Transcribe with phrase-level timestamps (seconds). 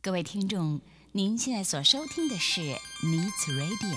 [0.00, 0.80] 各位听众，
[1.10, 3.96] 您现在所收听的是 n e e s Radio。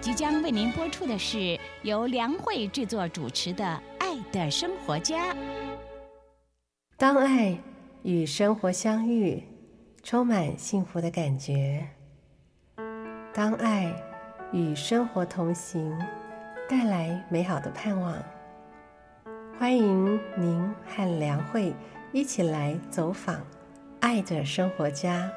[0.00, 3.64] 即将为您播出的是由梁慧制作主持的
[3.98, 5.34] 《爱的生活家》。
[6.96, 7.58] 当爱
[8.02, 9.42] 与生活相遇，
[10.02, 11.86] 充满幸福的感觉；
[13.34, 13.90] 当爱
[14.52, 15.98] 与生活同行，
[16.68, 18.14] 带来美好的盼望。
[19.58, 21.74] 欢迎您和梁慧
[22.12, 23.40] 一起来走访
[24.00, 25.32] 爱的生活家。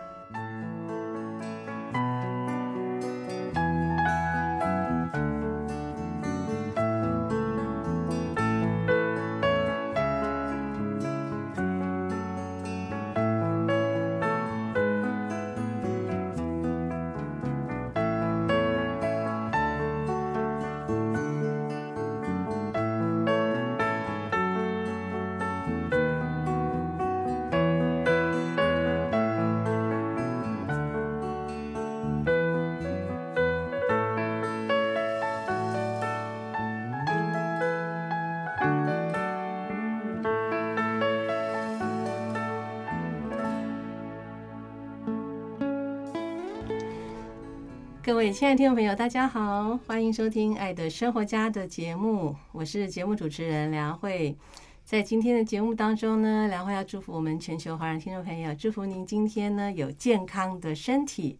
[48.34, 54.36] 亲爱的听众朋友，大家好，欢迎收听《爱的生活家》的节目，我是节目主持人梁慧。
[54.84, 61.38] 在今天的节目当中呢，梁慧要祝福我们全球华人听众朋友，祝福您今天呢有健康的身体，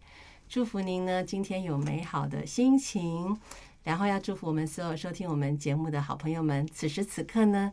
[0.48, 3.36] 祝福您呢今天有美好的心情。
[3.82, 7.72] 然后要祝福我们所有收听我们节目的好朋友们，此时此刻呢，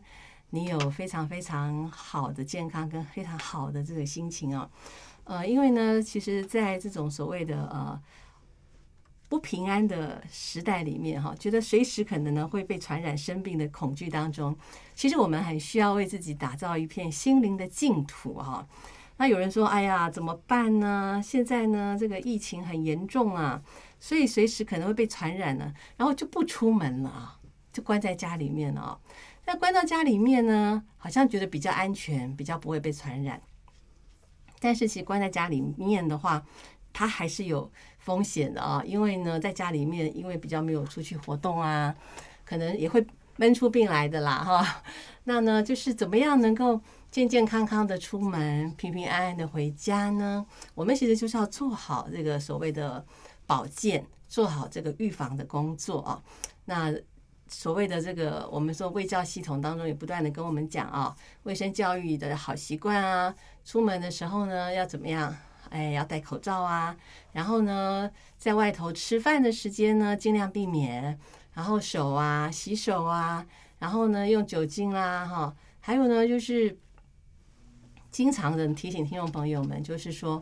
[0.50, 4.68] 你有非常非常好的健康跟非常好的这个心情哦。
[5.24, 8.00] 呃，因为呢，其实，在这种所谓的呃。
[9.34, 14.56] 不平安的时代里面，哈，觉得随时可能呢会被传染生病的恐惧当中，
[14.94, 18.64] 其实我们很需要为自己打造一片心灵的净土，哈。
[19.16, 21.20] 那有人说，哎呀，怎么办呢？
[21.20, 23.60] 现在呢，这个疫情很严重啊，
[23.98, 27.40] 所以随时可能会被传染呢，然后就不出门了啊，
[27.72, 29.00] 就关在家里面了。
[29.46, 33.42] 那关到家里面呢，好像觉得比较安全，比较不会被传染。
[34.60, 36.40] 但是其实关在家里面的话，
[36.92, 37.68] 它还是有
[38.04, 41.94] 风险的啊，因为呢，在家里面，因为比较没有出去活动啊，
[42.44, 43.04] 可能也会
[43.36, 44.82] 闷出病来的啦，哈。
[45.24, 46.78] 那呢，就是怎么样能够
[47.10, 50.44] 健健康康的出门，平平安安的回家呢？
[50.74, 53.02] 我们其实就是要做好这个所谓的
[53.46, 56.22] 保健，做好这个预防的工作啊。
[56.66, 56.94] 那
[57.48, 65.34] 所谓的这个，我们说卫教系统当中也不断的跟我们讲啊，卫生教育的好习惯啊，出门的时候呢，要怎么样？
[65.74, 66.96] 哎，要戴口罩啊！
[67.32, 68.08] 然后呢，
[68.38, 71.18] 在外头吃饭的时间呢，尽量避免。
[71.52, 73.44] 然后手啊，洗手啊，
[73.80, 75.52] 然后呢，用酒精啦，哈。
[75.80, 76.78] 还有呢，就是
[78.12, 80.40] 经常的提醒听众朋友们，就是说，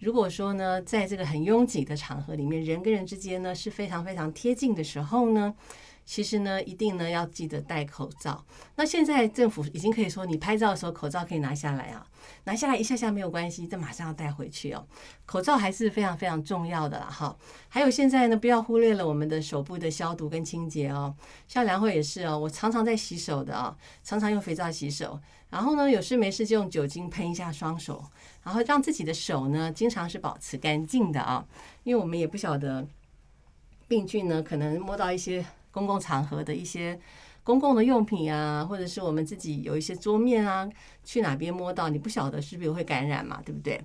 [0.00, 5.54] 如果说呢，在这个很拥挤的场合里面，人跟人之间呢是非常非常贴近的时候呢。
[6.04, 8.44] 其实呢，一定呢要记得戴口罩。
[8.76, 12.06] 那现在政府已经可以说，你拍照的时候口罩可以拿下来啊，
[12.44, 14.86] 拿下来一下下没有关系，这马上要戴回去哦。
[15.24, 17.34] 口罩还是非常非常重要的啦，哈。
[17.68, 21.14] 还有现在呢，不要忽略了我们的手部的消毒跟清洁哦。
[21.48, 28.04] 像梁慧也是哦，我常常在洗手的啊，常常用肥皂洗手，然后呢有事没事就用酒精喷一下双手，
[28.42, 31.46] 然后让自己的手呢经常是保持干净的啊，
[31.82, 32.86] 因为我们也不晓得
[33.88, 35.42] 病菌呢可能摸到一些。
[35.74, 36.96] 公共场合的一些
[37.42, 40.66] 公共的用品啊，或者是我们自己有一些桌面啊，
[41.02, 43.80] 去哪边摸到，你不晓得是不是会感染嘛，对不对？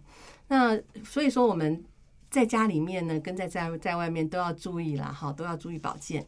[0.50, 1.84] 那所以说我们
[2.30, 6.24] 在家里面呢，跟在在在外面都要注意啦，哈，都要注意保健。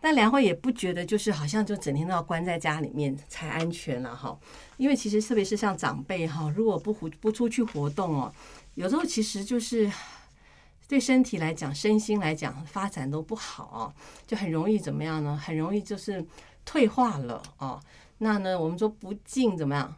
[0.00, 4.36] 但梁慧也不觉得就是好像就整天都要关在家里面才安全了哈，
[4.78, 8.32] 因为其实特别是像长辈哈，如果不活不出去活动哦，
[8.74, 9.92] 有时候其实就是。
[10.88, 13.92] 对身体来讲，身心来讲，发展都不好，
[14.26, 15.36] 就很容易怎么样呢？
[15.36, 16.24] 很容易就是
[16.64, 17.80] 退化了哦。
[18.18, 19.94] 那呢，我们说不进怎么样？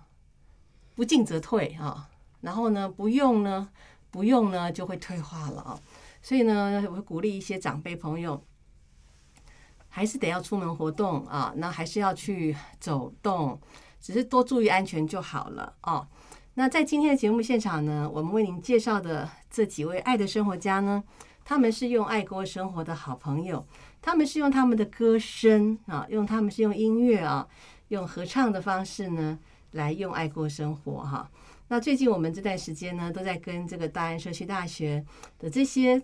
[0.94, 2.08] 不进则退啊。
[2.40, 3.68] 然后呢，不用呢，
[4.10, 5.78] 不用呢，就会退化了啊。
[6.22, 8.42] 所以呢，我会鼓励一些长辈朋友，
[9.88, 11.52] 还是得要出门活动啊。
[11.56, 13.60] 那还是要去走动，
[14.00, 16.06] 只是多注意安全就好了哦。
[16.54, 21.02] 那在今天的节目现场呢，我们为您介绍的这几位爱的生活家呢，
[21.44, 23.66] 他们是用爱过生活的好朋友，
[24.00, 27.46] 他们是用他们的歌声啊，用他们是用音乐啊，
[27.88, 29.38] 用合唱的方式呢，
[29.72, 31.30] 来用爱过生活哈。
[31.68, 35.04] 那最近我们这段时间呢，都在跟这个大安社区大学
[35.38, 36.02] 的这些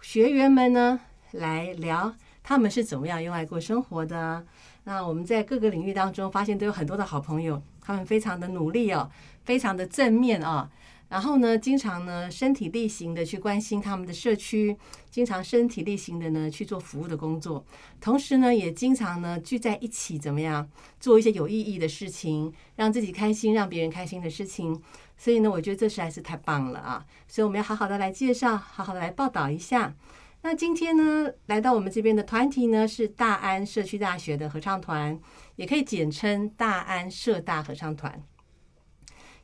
[0.00, 1.00] 学员们呢
[1.32, 4.44] 来聊他们是怎么样用爱过生活的。
[4.84, 9.10] 那我们在各个领域当中发现都有很多的好朋友，他们非常的努力哦，
[9.44, 10.70] 非常的正面啊。
[11.08, 14.76] 然后呢，经常呢身体力行的去关心他们的社区，
[15.10, 17.64] 经常身体力行的呢去做服务的工作，
[18.00, 20.68] 同时呢也经常呢聚在一起，怎么样
[20.98, 24.82] 做一些有意义的事情，让自己开心，让别人开心的事情。
[25.16, 27.06] 所以呢，我觉得这实在是太棒了啊！
[27.26, 29.94] 所以我们要好好的来介绍，好好的来报道一下。
[30.42, 35.18] 那今天呢，来到我们这边的团体呢是大安社区大学的合唱团，
[35.56, 38.22] 也可以简称大安社大合唱团。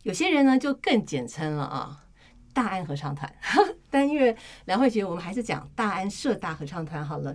[0.03, 2.05] 有些人呢就更简称了啊，
[2.53, 3.33] 大安合唱团。
[3.91, 4.35] 但因为
[4.65, 7.31] 梁慧觉得我们还是讲大安社大合唱团好了，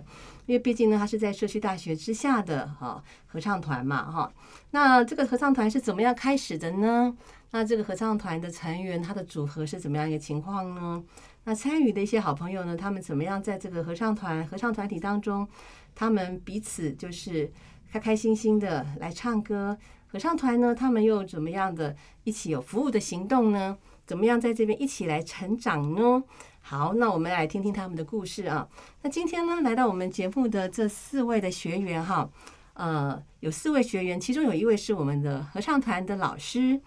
[0.46, 4.32] 因为毕竟呢它是在社区大学之下的哈合唱团嘛哈。
[4.72, 7.16] 那这个合唱团是怎么样开始的呢？
[7.52, 11.02] 那这个合唱团的成员他的组合是怎么样一个情况呢？
[11.44, 15.48] 那参与的一些好朋友呢，他们怎么样在这个合唱团合唱团体当中，
[15.94, 17.50] 他们彼此就是
[17.90, 19.78] 开开心心的来唱歌。
[20.10, 21.94] 合唱团呢，他们又怎么样的
[22.24, 23.76] 一起有服务的行动呢？
[24.06, 26.24] 怎么样在这边一起来成长呢？
[26.62, 28.66] 好，那我们来听听他们的故事啊。
[29.02, 32.26] 那今天呢，来到我们节目的这四位的学员哈，
[32.72, 36.80] 呃，有四位学员，其中有一位是我们的合唱团的老师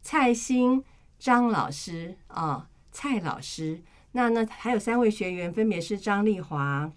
[0.00, 0.84] 蔡兴
[1.18, 3.82] 张老师啊，蔡老师。
[4.12, 6.88] 那呢，还有三位学员，分别是张丽华、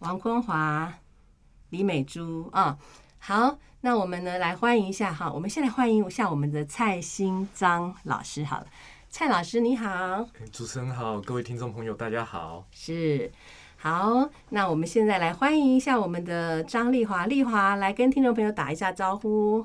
[0.00, 0.92] 王坤华、
[1.70, 2.76] 李美珠啊。
[3.18, 3.58] 好。
[3.86, 5.32] 那我们呢，来欢迎一下哈。
[5.32, 8.44] 我们先来欢迎一下我们的蔡新章老师。
[8.44, 8.66] 好了，
[9.08, 12.66] 蔡老师你好，主持人好，各位听众朋友大家好。
[12.72, 13.30] 是，
[13.76, 19.64] 好，那我们现在来欢迎一下我们的张丽华，丽华来跟听众朋友打一下招呼。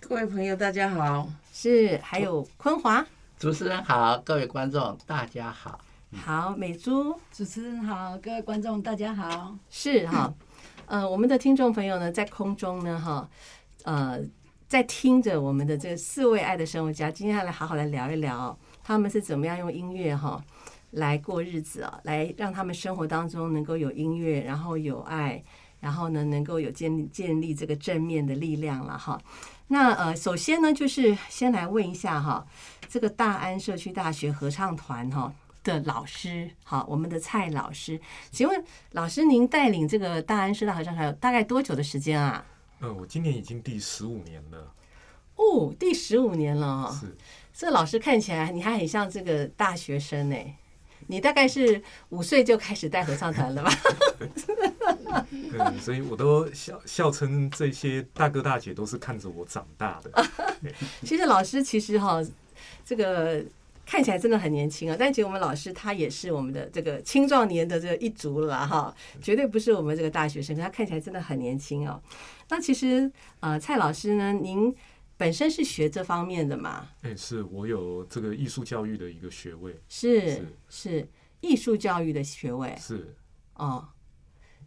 [0.00, 1.28] 各位朋友大家好。
[1.52, 3.04] 是，还有坤华，
[3.38, 5.78] 主持人好，各位观众大家好。
[6.16, 9.54] 好，美珠，主持人好，各位观众大家好。
[9.68, 10.32] 是哈。
[10.92, 13.26] 呃，我们的听众朋友呢，在空中呢，哈，
[13.84, 14.20] 呃，
[14.68, 18.54] 在听着我们的这四位爱的生活家，今天要来好好来聊一聊，
[18.84, 20.44] 他们是怎么样用音乐哈
[20.90, 25.42] 来过日子啊，来让他们生活当中能够有音乐，然后有爱，
[25.80, 29.18] 然后呢，能够有建立建立这个正面的力量了哈。
[29.68, 32.46] 那呃，首先呢，就是先来问一下哈，
[32.86, 35.32] 这个大安社区大学合唱团哈。
[35.62, 38.00] 的老师，好，我们的蔡老师，
[38.30, 42.44] 请问老师，您带领这个大安师大合唱团大概多久的时间啊？
[42.80, 44.72] 呃，我今年已经第十五年了。
[45.36, 46.98] 哦，第十五年了哈。
[47.00, 47.16] 是。
[47.54, 50.36] 这老师看起来你还很像这个大学生呢。
[51.06, 53.72] 你大概是五岁就开始带合唱团了吧？
[55.30, 60.26] 对，所以我都笑笑称这些大哥大姐都是看着我长大的。
[61.04, 62.20] 其实老师其实哈，
[62.84, 63.44] 这个。
[63.84, 72.00] 看起来真的很年轻啊，但其实我们老师他也是我们的这个青壮年的这一族了哈，绝对不是我们这个大学生，他看起来真的很年轻哦。
[72.48, 74.74] 那其实呃，蔡老师呢，您
[75.16, 76.88] 本身是学这方面的嘛？
[77.02, 81.08] 哎，是我有这个艺术教育的一个学位，是是
[81.40, 83.14] 艺术教育的学位，是
[83.54, 83.88] 哦。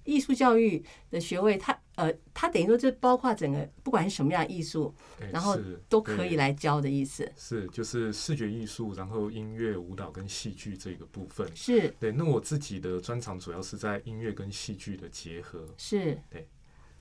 [0.04, 4.94] 艺术教育的学位，它呃，它等于说就包括整个不管是什么样艺术，
[5.32, 5.58] 然后
[5.90, 7.32] 都可以来教的意思。
[7.38, 11.50] 是，就是视觉艺术，然后音乐、舞蹈跟戏剧这个部分。
[11.56, 12.12] 是对。
[12.12, 15.68] 那我自己的专长主要是在音乐跟戏剧的结合。
[15.78, 16.48] 是对。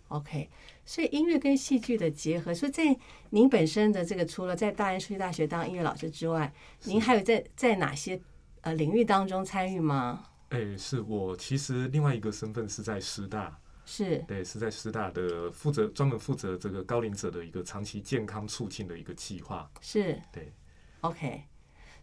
[0.08, 0.48] OK，
[0.84, 2.96] 所以音乐跟戏剧的结合，所以在
[3.30, 6.52] 您本身的这个除了在大安数学大学当音乐老师之外，
[6.84, 8.20] 您还有在在哪些
[8.60, 10.26] 呃领域当中参与吗？
[10.50, 14.18] 哎，是我其实另外一个身份是在师大，是。
[14.26, 20.52] 对，是在师大的负责专门负责这个高龄者的一个长期健康促进的一个计划，是对
[21.00, 21.42] ，OK，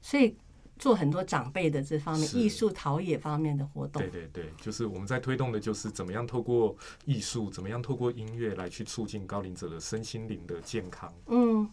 [0.02, 0.36] 所以
[0.78, 11.70] 做很多长辈的这方面艺术陶冶方面的活动，对对对，就是我们在推动的就是怎么样透过艺术，怎么样透过音乐来去促进高龄者的身心灵的健康，嗯，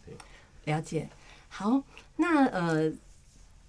[0.65, 1.09] 了解。
[1.49, 1.83] 好，
[2.17, 2.93] 那呃，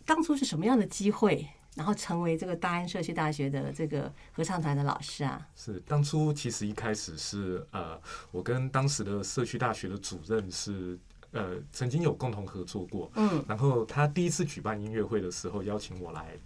[0.05, 1.47] 当初是什么样的机会？
[1.79, 7.97] 然后成为这个大安社区大学的这个合唱团的老师啊，是当初其实一开始是呃，
[8.31, 10.99] 我跟当时的社区大学的主任是
[11.31, 16.37] 呃曾经有共同合作过，嗯，然后他第一次举办音乐会的时候邀请我来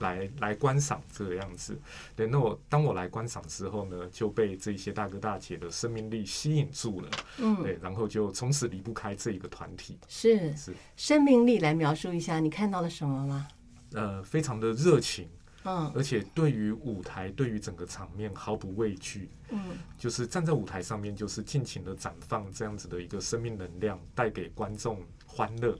[0.00, 1.74] 来来观赏这个样子，
[2.14, 10.74] 对，那我当我来观赏之后呢，就被这些大哥大姐的生命力吸引住了，嗯，对，然后就从此离不开这一个团体，是是。
[10.96, 13.48] 生命力来描述一下，你看到了什么吗？
[13.92, 15.28] 呃，非常的热情，
[15.64, 19.60] 嗯，而且对于舞台，对于整个场面毫不畏惧，嗯，
[19.96, 25.78] 就是站在舞台上面，就是尽情的绽放这样子的一个生命能量，带给观众欢乐。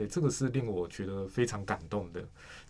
[0.00, 2.20] 对，这个是令我觉得非常感动的，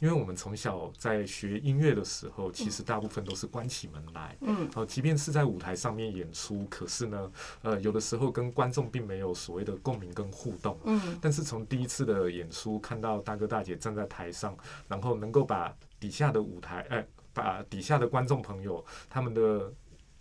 [0.01, 7.33] 因为我们从小在学音乐的时候，其实大部分都是关起门来，嗯，哦，即便是在舞台上面演出，可是呢，
[7.63, 14.57] 呃，有的时候跟观众并没有所谓的共鸣跟互动，嗯，但是从第一次的演出看到大哥大姐站在台上，
[14.89, 19.73] 然后能够把底下的舞台，哎、把底下的观众朋友他们的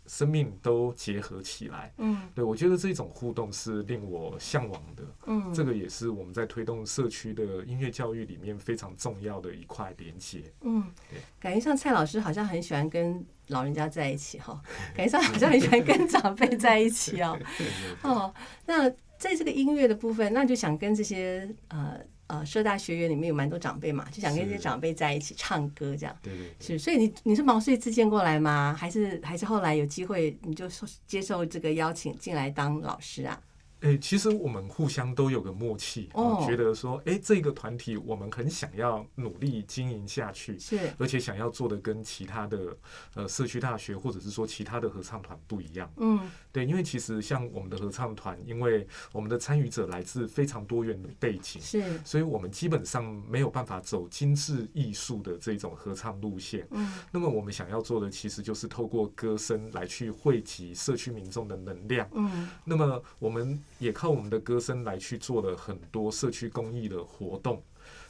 [0.10, 1.94] 生命都结合起来。
[2.00, 5.04] 嗯对，我觉得这种互动是令我向往的。
[5.28, 10.51] 嗯，这个也是我们在推动社区的音乐教育里面非常重要的一块连接。
[10.62, 14.60] 嗯对，感觉上蔡老师好像很喜欢跟老人家在一起哈，
[14.98, 17.39] 感觉上好像很喜欢跟长辈在一起哦。
[18.01, 18.34] 哦，
[18.66, 22.00] 那在这个音乐的部分，那就想跟这些呃
[22.30, 26.18] 呃社大学员里面有蛮多长辈嘛，就想跟这些长辈在一起唱歌这样。
[26.24, 26.78] 对对对。
[26.78, 28.76] 是，所以你你是毛遂自荐过来吗？
[28.80, 33.40] 还是还是后来有机会你就受接受这个邀请进来当老师啊？
[33.82, 36.10] 诶、其实我们互相都有个默契，
[36.46, 42.78] 觉得说，诶、这个团体我们很想要努力经营下去，是，而且想要做的跟其他的
[43.16, 45.90] 呃社区大学或者是说其他的合唱团不一样。
[45.98, 46.20] 嗯
[46.52, 56.68] 对，因为其实像我们的合唱团，因为我们的参与者来自非常多元的背景，是，所以我们基本上没有办法走精致艺术的这种合唱路线。
[56.72, 62.10] 嗯那么我们想要做的，其实就是透过歌声来去汇集社区民众的能量。
[62.14, 67.62] 嗯那么我们也靠我们的歌声来去做了很多社区公益的活动。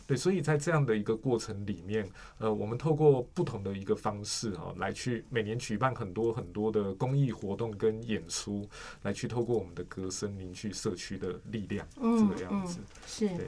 [0.06, 2.04] 对，所以在这样的一个过程里面，
[2.40, 8.68] 呃，我们透过不同的一个方式哈、来去每年举办很多很多的公益活动跟演出，
[9.04, 12.80] 来去透过我们的歌声凝聚社区的力量，嗯这个样子。
[13.06, 13.48] 是对。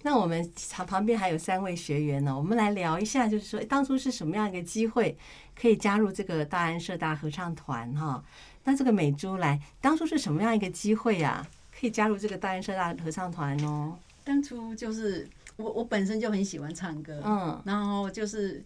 [0.00, 5.14] 那我们旁旁边还有三位学员呢，我们来聊一下，就是说当初是什么样一个机会
[5.60, 8.24] 可以加入这个大安社大合唱团哈？
[8.64, 11.46] 那这个美珠来，当初是什么样一个机会呀、
[11.78, 13.96] 可以加入这个大安社大合唱团哦？
[14.24, 18.62] 当初就是我我本身就很喜欢唱歌，嗯然后就是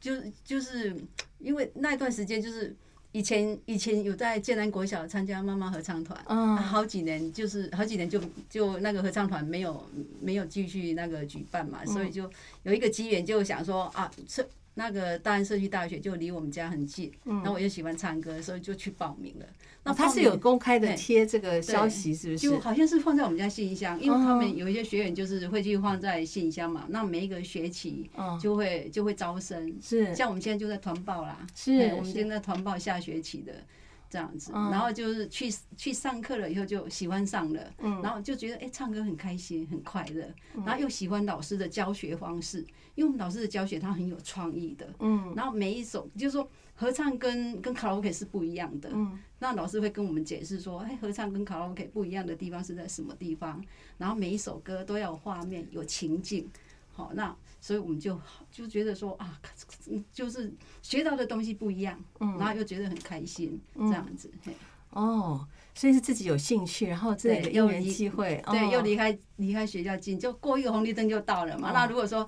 [0.00, 0.96] 就是就是
[1.38, 2.74] 因为那段时间就是
[3.12, 6.18] 以前以前有在建南国小参加妈妈合唱团。
[6.28, 8.20] 嗯好几年就是好几年就
[8.50, 9.88] 就那个合唱团没有
[10.20, 12.28] 没有继续那个举办嘛，所以就
[12.64, 19.46] 有一个机缘就想说啊，社那个大安社区大学就离我们家很近，嗯然后我又喜欢唱歌，所以就去报名了。
[19.86, 22.38] 那哦，他是有公开的贴这个消息，是不是？
[22.38, 30.12] 就是好像是放在我们家信箱，因为他哦们有一些学员就是会去放在信箱嘛，那每一个学期嗯，就会就会招生，是。
[30.14, 33.52] 像我们现在就在团报啦，是对我们现在团报下学期的
[34.10, 38.02] 这样子，嗯然后就是去去上课了以后就喜欢上了，嗯。
[38.02, 40.24] 然后就觉得哎、唱歌很开心很快乐，
[40.64, 42.58] 然后又喜欢老师的教学方式，
[42.96, 45.32] 因为我们老师的教学他很有创意的，嗯。
[45.36, 49.18] 然后每一首就是说合唱跟跟卡拉 OK 是不一样的，嗯。
[49.38, 53.62] 那老师会跟我们解释说，哎，合唱跟卡拉 OK 不一样的地方是在什么地方，
[53.98, 56.48] 然后每一首歌都要有画面、有情境，
[56.92, 58.18] 好，那所以我们就
[58.50, 59.40] 就觉得说啊，
[59.88, 60.52] 嗯就是
[60.82, 62.38] 学到的东西不一样，嗯。
[62.38, 64.52] 然后又觉得很开心，这样子，嘿。
[64.90, 71.68] 哦，所以是自己有兴趣，然后这个因缘对又机会，对，哦又离开离开学校近，就过一个红绿灯就到了嘛。
[71.68, 71.72] 哦。
[71.74, 72.26] 那如果说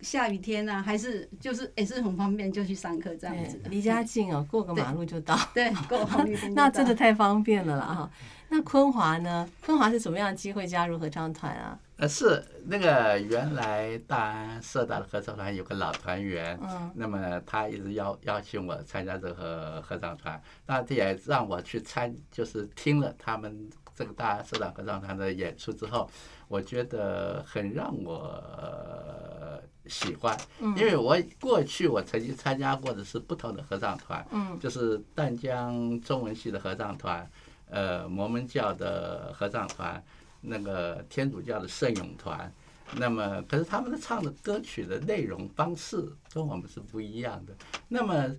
[0.00, 5.38] 下雨天呢、还是就是也是很方便，就去上课这样子对，，离家近哦，过个马路就到。
[5.52, 8.10] 对，过红绿灯就 那真的太方便了啦哈。
[8.50, 9.46] 那昆华呢？
[9.64, 11.78] 昆华是什么样的机会加入合唱团啊？
[11.96, 26.08] 呃，是那个原来大安社大的合唱团有个老团员，嗯那么他一直邀邀请我参加这个合唱团，那这也让我去参，就是听了他们这个大安社长合唱团的演出之后，
[26.46, 28.14] 我觉得很让我
[28.56, 37.28] 呃喜欢，因为我过去我曾经参加过的是不同的合唱团，嗯就是淡江中文系的合唱团，
[37.68, 40.00] 呃，摩门教的合唱团，
[40.40, 42.52] 那个天主教的圣咏团。
[42.96, 47.52] 那么，可是他们的唱的歌曲的内容方式跟我们是不一样的。
[47.88, 48.34] 那么，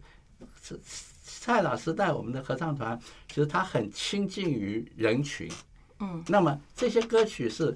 [0.63, 0.79] 是
[1.41, 5.49] 蔡老师带我们的合唱团，其实他很亲近于人群。
[5.99, 7.75] 嗯，那么这些歌曲是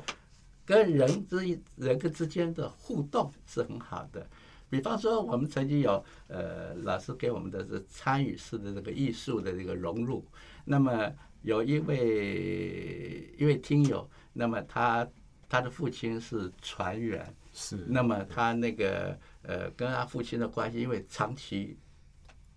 [0.66, 1.38] 跟人之
[1.76, 4.26] 人跟之间的互动是很好的。
[4.70, 10.26] 比方说，我们曾经有呃老师给我们的是参与式的这个艺术的这个融入。
[10.66, 11.12] 那么
[11.44, 15.08] 有一位一位听友，那么他
[15.48, 21.78] 他的父亲是船员，是，那么他那个呃跟他父亲的关系，因为长期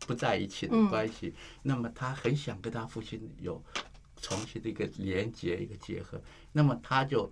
[0.06, 3.62] 不在一起的关系，那么他很想跟他父亲有
[4.22, 6.20] 重新的一个连接、一个结合，
[6.52, 7.30] 那么他就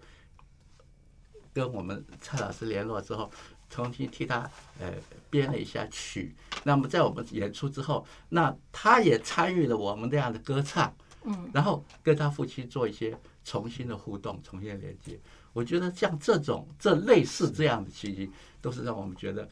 [1.53, 3.31] 跟我们蔡老师联络之后，
[3.71, 4.51] 重新替他
[4.81, 4.93] 呃
[5.31, 6.35] 编了一下曲。
[6.65, 15.19] 那么在我们演出之后，那他也参与了我们这样的歌唱，嗯，然后跟他父亲做一些重新的互动、重新的连接。
[15.53, 19.49] 我觉得像这种这类似这样的契机，都是让我们觉得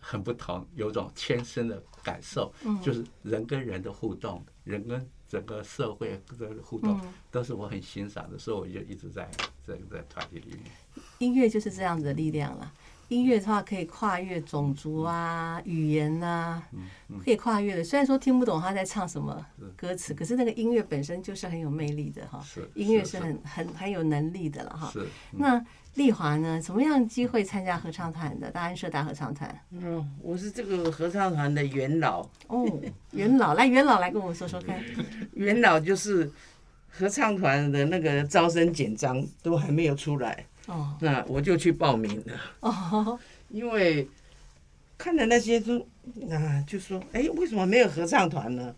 [0.00, 2.52] 很不同，有种天生的感受，
[2.82, 9.30] 就是人跟人的互动，人跟整个社会的互动，都是我很欣赏的，所以我就一直在
[9.64, 10.64] 这个团体里面。
[11.18, 12.72] 音乐就是这样子的力量了。
[13.10, 16.62] 音乐的话可以跨越种族啊、语言呐，
[17.24, 17.82] 可以跨越的。
[17.82, 19.44] 虽然说听不懂他在唱什么
[19.76, 22.40] 歌词，可是那个音乐本身就是很有魅力的哈。
[22.74, 24.88] 音乐是很很很有能力的了哈。
[24.92, 25.60] 是那
[25.96, 26.62] 丽华呢？
[26.62, 28.48] 什么样的机会参加合唱团的？
[28.48, 29.60] 大安社大合唱团。
[29.72, 32.24] 嗯，我是这个合唱团的元老。
[32.46, 32.64] 哦，
[33.10, 34.80] 元老，来元老来跟我说说看。
[35.32, 36.30] 元老就是
[36.88, 40.46] 合唱团的那个招生简章都还没有出来。
[40.66, 42.40] 哦，那我就去报名了。
[42.60, 44.08] 哦，因为
[44.96, 45.80] 看了那些都，
[46.30, 48.74] 啊，就说，哎，为什么没有合唱团呢？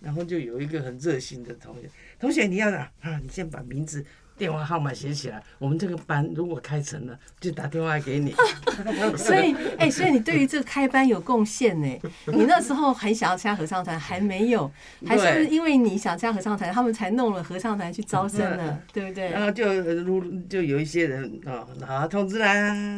[0.00, 3.18] 然后就有一个很热心的同学，同学你要哪啊？
[3.22, 4.04] 你先把名字。
[4.38, 8.34] 电话号码写起来，我们这个班如果开成了，就打电话给你。
[9.16, 12.00] 所以，哎，所以你对于这个开班有贡献呢？
[12.26, 14.70] 你那时候很想要参加合唱团，还没有，
[15.06, 19.30] 还是因为你想参加合唱团，他们才弄了合唱团去招生呢，对不对？
[19.30, 22.46] 然后就如就有一些人啊，好通知啦，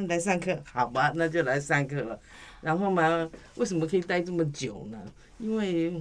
[0.08, 2.18] 来上课，好吧，那就来上课了。
[2.60, 4.98] 然后嘛，为什么可以待这么久呢？
[5.38, 5.92] 因为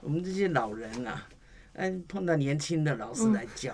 [0.00, 1.26] 我们这些老人啊。
[1.78, 3.72] 哎，碰到年轻的老师来教，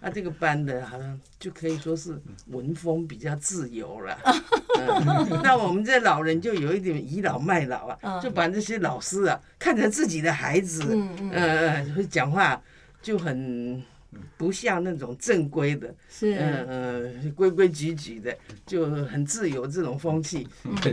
[0.00, 4.16] 啊，这个班的好像就可以说是文风比较自由了。
[5.42, 12.62] 那我们这老人就有一点倚老卖老啊，就把这些老师啊看成自己的孩子，嗯嗯，会讲话
[13.02, 13.82] 就很。
[14.36, 20.46] 不像那种正规的，是嗯嗯规规矩矩的，就很自由这种风气，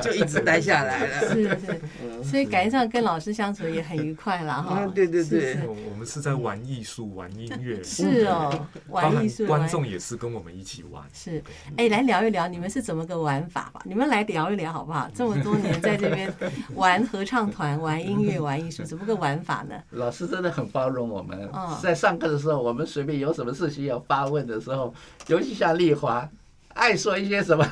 [0.00, 1.34] 就一直待下来了。
[1.34, 1.80] 是是，
[2.22, 4.86] 所以感觉上跟老师相处也很愉快了哈。
[4.94, 7.82] 对对对，我们是在玩艺术、玩音乐。
[7.82, 11.02] 是哦， 玩艺术，观众也是跟我们一起玩。
[11.12, 11.42] 是，
[11.76, 13.82] 哎，来聊一聊你们是怎么个玩法吧？
[13.84, 15.08] 你们来聊一聊好不好？
[15.14, 16.32] 这么多年在这边
[16.74, 19.74] 玩合唱团、玩音乐、玩艺术，怎么个玩法呢？
[19.90, 21.48] 老师真的很包容我们，
[21.80, 22.39] 在上课的。
[22.40, 24.92] 时候我们随便有什么事情要发问的时候，
[25.28, 26.28] 尤其像丽华，
[26.74, 27.64] 爱说一些什么，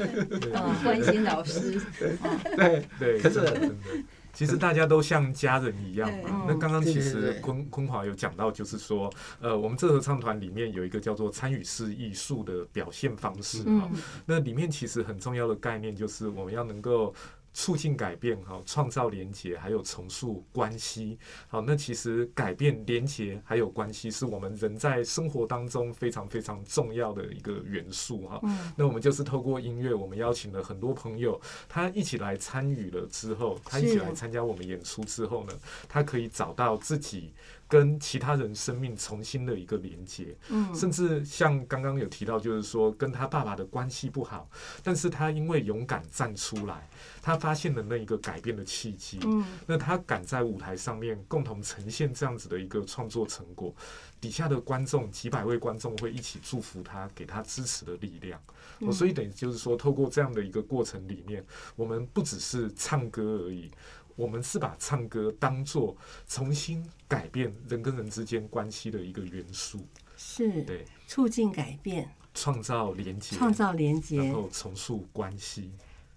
[0.82, 1.80] 关心老师，
[2.56, 3.74] 对对，可是
[4.32, 6.44] 其实大家都像家人一样嘛。
[6.46, 13.90] 那刚刚其实坤坤华有讲到，就是说，呃，我们这合唱团里面有一个叫做参与式艺术的表现方式啊。
[14.24, 17.14] 那里面其实很重要的概念就是我们要能够。
[17.56, 28.38] 促进改变，哈，创造连结，还有重塑关系，好，那其实改变、连结还有关系，是我们人在生活当中非常非常重要的一个元素，哈。
[28.42, 28.72] 嗯。
[28.76, 35.54] 那我们就是透过音乐，我们邀请了很多朋友，他一起来参与了之后，他一起来参加我们演出之后呢，
[35.88, 37.32] 他可以找到自己。
[37.68, 44.48] 跟其他人生命重新的一个连接，嗯，甚至像刚刚有提到，就是说跟他爸爸的关系不好，
[44.84, 46.88] 但是他因为勇敢站出来，
[47.20, 53.74] 他发现了那一个改变的契机，嗯，那他敢在舞台上面共同呈现这样子的一个创作成果，
[54.20, 58.40] 底下的观众几百位观众会一起祝福他，给他支持的力量，
[58.92, 63.72] 所以等于就是说，透过这样的一个过程里面，我们不只是唱歌而已。
[64.16, 65.94] 我们是把唱歌当做
[66.26, 70.84] 重新改变人跟人之间关系的一个元素，是对。
[71.06, 75.70] 促进改变、创造连接、创造连接，然后重塑关系。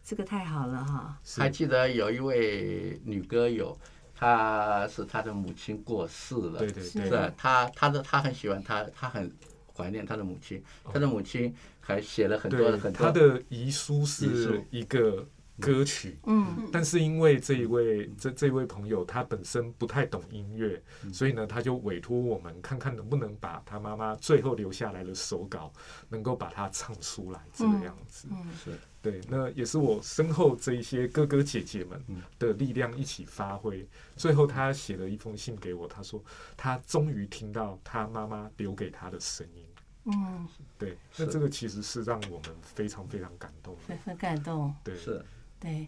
[0.03, 1.19] 这个太好了哈！
[1.37, 3.77] 还记得有一位女歌友，
[4.15, 9.31] 她是她的母亲过世了，对对对，是她她的她很喜欢她，她很
[9.75, 15.27] 怀念她的母亲，她的母亲还写了很多很多，她的遗书是一个。
[15.59, 20.81] 歌曲，嗯，但是因为这一位这这位朋友他本身不太懂音乐，
[21.13, 25.71] 所以呢，他就委托我们看看能不能把他妈妈最后留下来的手稿
[26.09, 28.27] 能够把它唱出来，这个样子。
[28.31, 28.71] 嗯，是。
[29.01, 32.03] 对，那也是我身后这一些哥哥姐姐们
[32.37, 33.87] 的力量一起发挥。
[34.17, 36.21] 最后，他写了一封信给我，他说
[36.57, 39.65] 他终于听到他妈妈留给他的声音。
[40.03, 40.45] 嗯，
[40.77, 44.75] 对，那这个其实是让我们非常非常感动，很感动。
[44.83, 45.23] 对，是。
[45.59, 45.85] 对，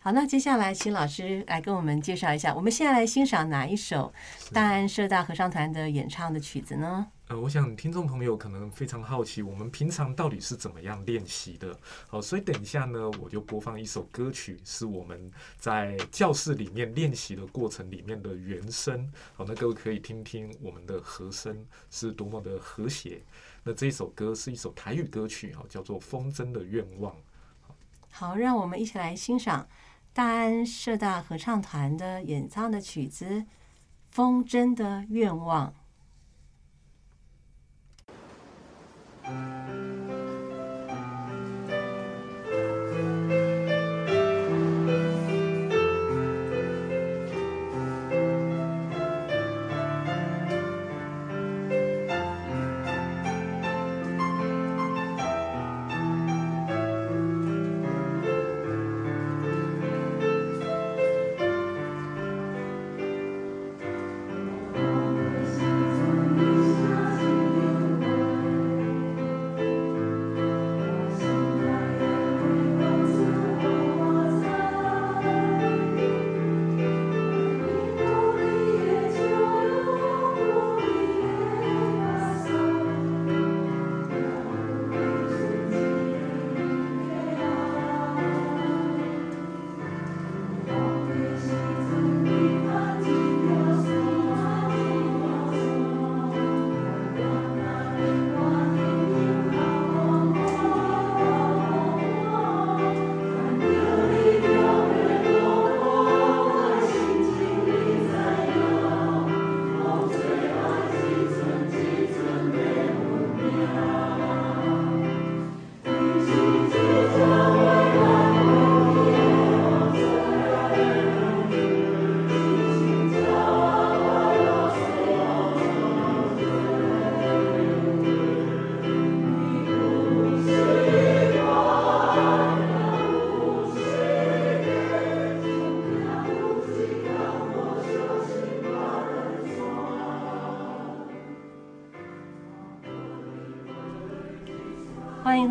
[0.00, 4.12] 好，那接下来请老师来跟我们介绍一下，我们现在来欣赏哪一首
[4.52, 7.06] 大安社大合唱团的演唱的曲子呢？
[7.28, 11.76] 呃，我想听众朋友可能非常好奇，我们平常到底是怎么样练习的？
[12.06, 19.08] 好，所以等一下呢，我就播放一首歌曲，是我们在教室里面练习的过程里面的原声。
[19.34, 23.20] 好，那各位可以听听我们的和声是多么的和谐。
[23.64, 27.12] 那这一首歌是一首台语歌曲，哈，叫做《风筝的愿望》。
[28.18, 29.68] 好，让我们一起来欣赏
[30.14, 33.26] 大安社大合唱团的演唱的曲子
[34.08, 35.74] 《风筝的愿望》。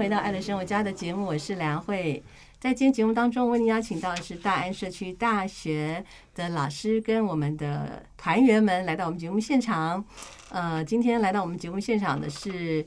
[0.05, 2.23] 回到《爱的生活家》的节目，我是梁慧。
[2.59, 10.05] 在今天节目当中，为您邀请到的是大安社区大学的老师跟我们的团员们来到我们节目现场。
[10.51, 12.85] 呃，今天来到我们节目现场的是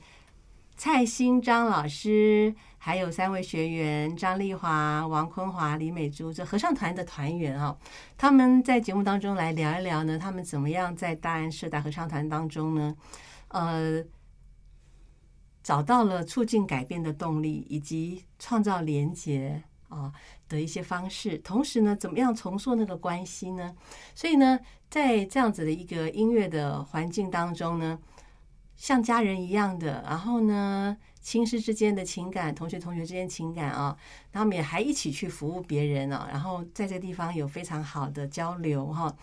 [0.77, 7.77] 蔡新章老师，还有三位学员张丽华、王坤华、李美珠，这合唱团的团员啊、
[8.17, 12.95] 他们在节目当中来聊一聊呢，他们怎么样在大安社大合唱团当中呢，
[13.49, 14.01] 呃，
[15.69, 20.11] 找到了促进改变的动力，以及创造连结啊
[20.49, 21.37] 的一些方式。
[21.37, 23.77] 同时呢，怎么样重塑那个关系呢？
[24.15, 27.99] 所以呢，在这样子的一个音乐的环境当中呢，
[28.77, 33.95] 像家人一样的，然后呢，亲师之间的情感，同学同学之间情感啊，
[34.33, 39.15] 他们也还一起去服务别人啊，然后在这个地方有非常好的交流哈。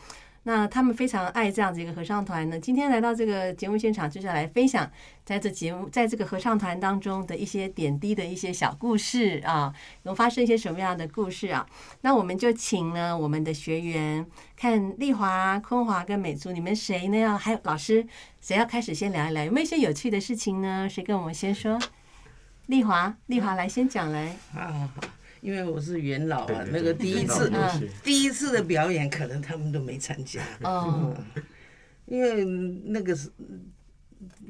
[0.47, 2.59] 那他们非常爱这样子一个合唱团呢。
[2.59, 4.89] 今天来到这个节目现场，就是来分享
[5.25, 11.65] 在这节目在这个合唱团当中的一些点滴的一些小故事啊，有发生一些什么样的故事啊？
[12.01, 14.23] 那我们就请呢我们的学员
[14.55, 17.17] 看丽华、坤华跟美珠，你们谁呢？
[17.17, 18.05] 要还有老师，
[18.39, 19.43] 谁要开始先聊一聊？
[19.45, 20.87] 有没有一些有趣的事情呢？
[20.87, 21.79] 谁跟我们先说？
[22.67, 24.35] 丽华，丽华来先讲来。
[24.55, 24.89] 啊，
[25.45, 27.51] 因为我是元老啊，那个第一次
[28.03, 30.41] 第一次的表演，可能他们都没参加。
[30.63, 31.15] 哦，
[32.07, 33.29] 因为那个是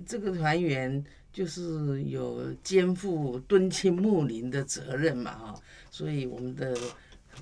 [0.06, 1.04] 这个团员
[1.34, 6.74] 就是有肩负敦亲睦邻的责任嘛哈，所以我们的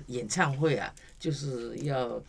[0.08, 2.20] 演唱会啊，就是要，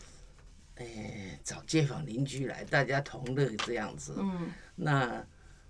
[0.76, 4.14] 哎、找街坊邻居来，大家同乐这样子。
[4.20, 5.26] 嗯那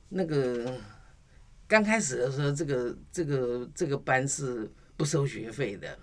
[0.10, 0.78] 那个
[1.66, 5.98] 刚开始的时候，这个这个这个班是不收学费的，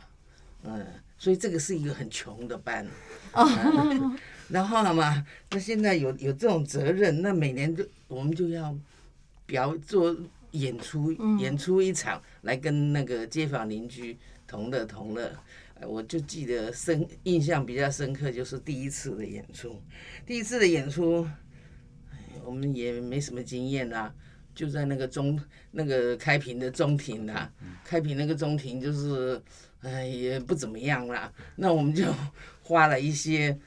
[0.64, 0.87] 嗯，
[1.18, 2.87] 所以这个是一个很穷的班。
[3.33, 8.76] 嗯 然后嘛，那现在有有这种责任，那每年就我们就要
[9.46, 10.14] 表做
[10.50, 15.33] 演出，演出一场来跟那个街坊邻居同乐同乐。
[15.81, 19.83] 呃我就记得深印象比较深刻，就是第一次的演出，
[20.26, 21.26] 第一次的演出，
[22.12, 24.14] 哎我们也没什么经验啦、
[24.55, 25.38] 就在那个中
[25.71, 27.51] 那个开平的中庭啦、
[27.85, 29.41] 开平那个中庭就是，
[29.83, 31.33] 哎也不怎么样啦。
[31.57, 32.05] 那我们就
[32.62, 33.59] 花了一些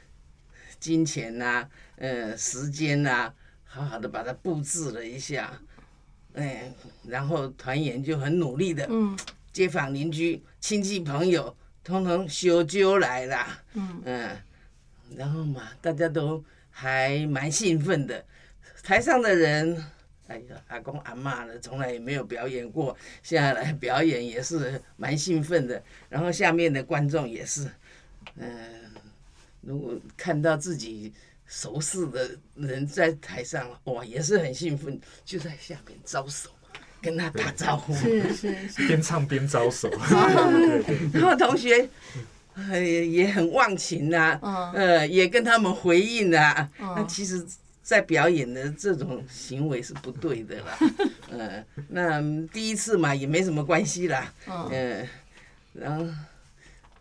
[0.80, 1.67] 金钱呐、
[1.98, 5.60] 呃时间呐、好好的把它布置了一下，
[6.34, 6.71] 哎，
[7.08, 9.17] 然后团员就很努力的，嗯。
[9.52, 14.38] 街坊邻居、亲戚朋友，通通修揪来啦，嗯。
[15.15, 18.26] 然后嘛，大家都还蛮兴奋的。
[18.84, 19.82] 台上的人，
[20.27, 25.81] 哎呀，阿公阿妈呢，从来也没有表演过，现在来表演也是蛮兴奋的。
[26.09, 27.69] 然后下面的观众也是，
[28.38, 28.49] 嗯、
[29.61, 31.13] 如果看到自己
[31.45, 36.49] 熟识的人在台上，哇，也是很兴奋，就在下面招手，
[37.01, 37.93] 跟他打招呼。
[37.95, 39.88] 是是是，边唱边招手，
[41.13, 41.88] 然后同学，
[42.55, 46.67] 呃，也很忘情呐、嗯呃，也跟他们回应啊。
[46.79, 47.45] 那其实，
[47.86, 50.78] 在表演的这种行为是不对的啦。
[51.30, 54.34] 嗯，那第一次嘛，也没什么关系啦。
[54.48, 55.08] 嗯嗯，
[55.74, 56.04] 然后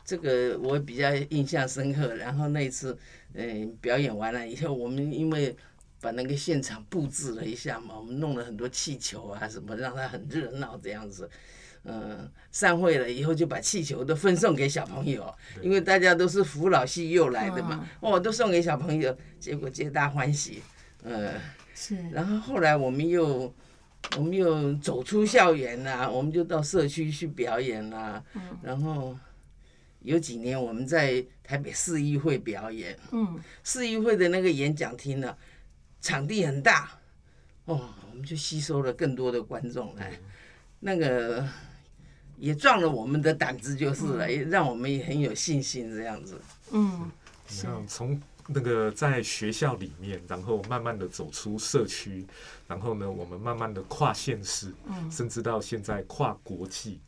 [0.05, 2.15] 这个我比较印象深刻。
[2.17, 2.99] 然后那一次，
[3.33, 5.57] 嗯、表演完了以后，我们因为
[6.03, 11.31] 把那个现场布置了一下嘛，我们弄了很多气球啊什么，让它很热闹这样子。
[11.85, 20.63] 嗯，散会了以后就把气球都分送给小朋友，因为大家都是扶老携幼来的嘛，哦，都送给小朋友，结果皆大欢喜。
[21.05, 21.41] 嗯，
[21.75, 23.53] 是，然后后来我们又
[24.17, 28.23] 我们又走出校园啦、我们就到社区去表演啦、
[28.63, 29.17] 然后
[30.01, 33.39] 有几年我们在台北市议会表演，嗯。
[33.63, 35.37] 市议会的那个演讲厅呢、
[36.01, 36.91] 场地很大，
[37.67, 40.19] 哦，我们就吸收了更多的观众来，
[40.81, 41.47] 那个
[42.39, 46.41] 也壮了我们的胆子就是了，也让我们也很有信心这样子。
[46.73, 47.11] 嗯。
[47.47, 52.27] 你是，从那个在学校里面，然后慢慢的走出社区，
[52.67, 55.11] 然后呢，我们慢慢的跨县市，嗯。
[55.11, 57.01] 甚至到现在跨国际。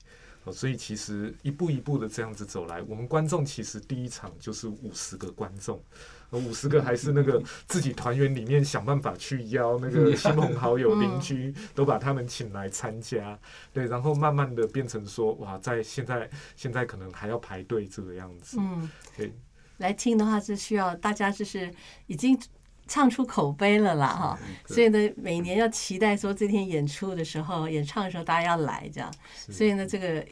[0.45, 5.83] 哦，所以其实一步一步的这样子走来，我们观众其实第一场就是五十个观众，
[6.31, 13.37] 五十个还是那个自己团员里面想办法去邀那个亲朋好友、邻居，都把他们请来参加，
[13.73, 19.35] 对，然后慢慢的变成说，哇，在现在现在可能还要排队这个样子，嗯，对，
[19.79, 21.73] 来听的话是需要大家就是
[22.07, 22.39] 已经
[22.87, 29.13] 唱出口碑了啦哈，所以呢，每年要期待说这天演出的时候，演唱的时候大家要来这样，
[29.51, 30.25] 所以呢，这个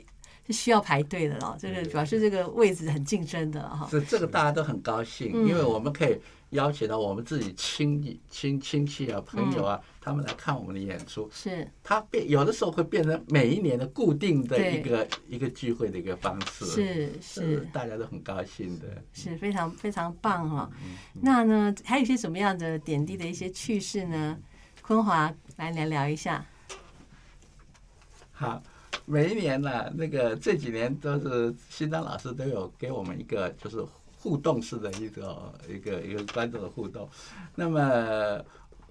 [0.46, 3.88] 是需要排队的了，这个表示这个位置很竞争的了哈。
[3.90, 5.48] 这这个大家都很高兴，嗯。
[5.48, 6.16] 因为我们可以
[6.54, 11.28] 邀请到我们自己亲亲亲戚啊、朋友嗯啊，他们来看我们的演出。
[11.32, 18.86] 是它变有的时候会变成每一年的固定的一个一个聚会的一个方式，是是大家都很高兴的。
[19.12, 24.38] 是非常非常棒哈、嗯那呢，还有一些什么样的点滴的一些趣事呢？
[24.80, 26.46] 坤华来聊聊一下。
[28.30, 28.62] 好，
[29.06, 33.84] 每一年呢、那个这几年都是新章老师都有给我们一个就是
[34.24, 37.06] 互动式的一个一个一个观众的互动。
[37.54, 38.42] 那么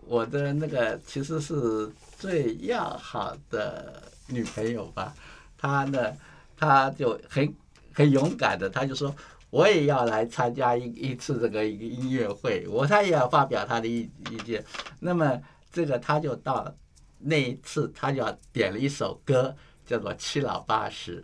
[0.05, 5.11] 我的那个其实是最要好的女朋友吧，
[5.57, 6.15] 她呢，
[6.55, 7.51] 她就很
[7.91, 9.11] 很勇敢的，她就说。
[9.49, 14.65] 我也要来参加一一次这个一个音乐会，我她也要发表她的意意见。
[14.99, 15.39] 那么
[15.71, 16.73] 这个她就到
[17.19, 21.21] 那一次，她就要点了一首歌，叫做《七老八十》。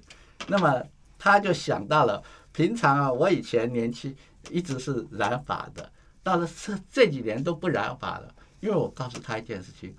[0.48, 0.80] 那么
[1.18, 2.24] 她就想到了，
[2.60, 4.14] 平常啊，我以前年轻
[4.50, 5.90] 一直是染发的，
[6.22, 9.96] 到了这这几年都不染发了，因为我告诉他一件事情，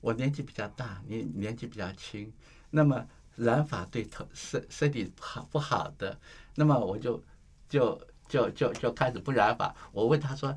[0.00, 2.32] 我年纪比较大，你年纪比较轻，
[2.68, 3.06] 那么
[3.36, 6.18] 染发对头身身体好不好的，
[6.56, 7.22] 那么我就
[7.68, 9.72] 就就就就开始不染发。
[9.92, 10.52] 我问他说，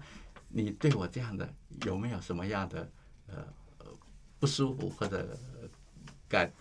[0.47, 1.47] 你对我这样的
[1.86, 2.89] 有没有什么样的
[3.28, 3.36] 呃
[3.78, 3.86] 呃
[4.39, 5.38] 不舒服或者
[6.28, 6.52] 感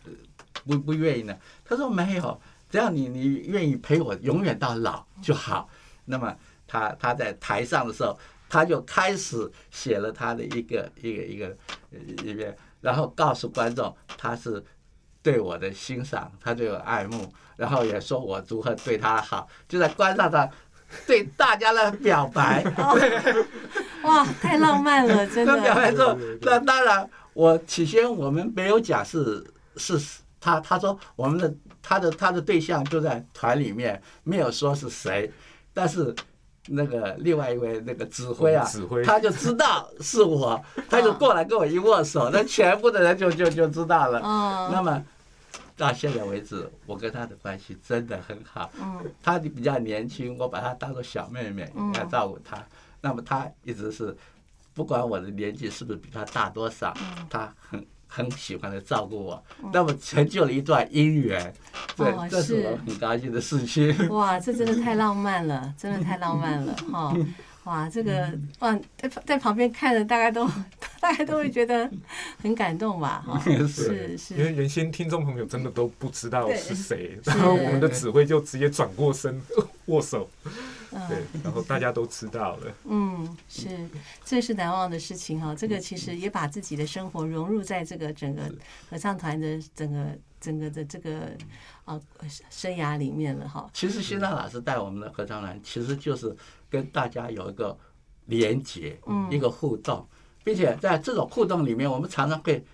[0.66, 1.34] 不不愿意呢？
[1.64, 2.38] 他说没有，
[2.70, 5.68] 只要你你愿意陪我永远到老就好。
[6.04, 6.34] 那么
[6.66, 11.46] 他他在台上的时候，他就开始写了他的一个一个一个
[11.92, 14.62] 呃一个，然后告诉观众他是
[15.22, 20.48] 对我的欣赏，他对我爱慕，然后也说我如何对他好，就在观上上
[21.06, 22.64] 对大家的表白。
[24.04, 25.96] 哇，太浪漫了，真的表白的。
[25.96, 29.44] 之后那当然，我起先我们没有讲是
[29.76, 30.00] 是
[30.40, 31.52] 他，他说我们的
[31.88, 35.32] 他的他的对象就在团里面，没有说是谁，
[35.72, 36.14] 但是
[36.66, 44.20] 那个另外一位那个指挥啊，指挥他就知道是我，他就过来跟我一握手，那全部的人就就就知道了。
[44.22, 45.02] 嗯那么
[45.78, 48.70] 到现在为止，我跟他的关系真的很好。
[48.78, 52.62] 嗯他比较年轻，我把他当做小妹妹嗯来照顾他。
[53.00, 54.14] 那么他一直是，
[54.74, 56.92] 不管我的年纪是不是比他大多少，
[57.30, 59.44] 他很很喜欢的照顾我。
[59.72, 61.54] 那么成就了一段姻缘，
[61.96, 64.08] 对哦，这是是我很高兴的事情。
[64.08, 67.14] 哇，这真的太浪漫了，真的太浪漫了哈！
[67.64, 70.48] 哇，这个哇，在在旁边看着，大概都
[71.00, 71.88] 大概都会觉得
[72.42, 73.22] 很感动吧？
[73.26, 79.38] 哈， 是是因为，原先听众朋友真的都不知道是谁，然后我们的指挥就直接转过身
[79.86, 80.30] 握手，
[81.06, 82.74] 对嗯，然后大家都知道了。
[82.88, 83.88] 嗯，是，
[84.24, 85.54] 这是难忘的事情哈。
[85.54, 88.42] 这个其实也把自己的生活融入在这个整个
[88.90, 90.06] 合唱团的整个
[90.40, 91.30] 整个的这个
[91.84, 92.00] 啊
[92.50, 93.68] 生涯里面了哈。
[93.72, 96.34] 其实新浪老师带我们的合唱团，其实就是
[96.70, 97.76] 跟大家有一个
[98.26, 100.06] 连接，嗯一个互动，
[100.42, 102.64] 并且在这种互动里面，我们常常会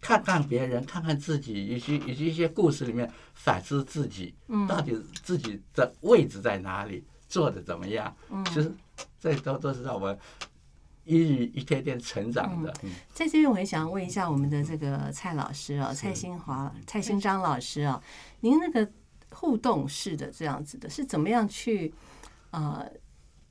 [0.00, 8.14] 看看别人，看看自己，以及以及一些故事里面反思自己，嗯到底自己的位置在哪里，做的怎么样。
[8.30, 8.72] 嗯其实
[9.20, 10.18] 这都都是让我们
[11.04, 12.74] 一日一天天成长的。
[12.82, 18.02] 嗯在这边，我也想问一下我们的这个蔡老师哦，蔡新华、蔡新章老师哦，
[18.40, 18.90] 您那个
[19.30, 21.92] 互动式的这样子的，是怎么样去
[22.50, 22.90] 呃，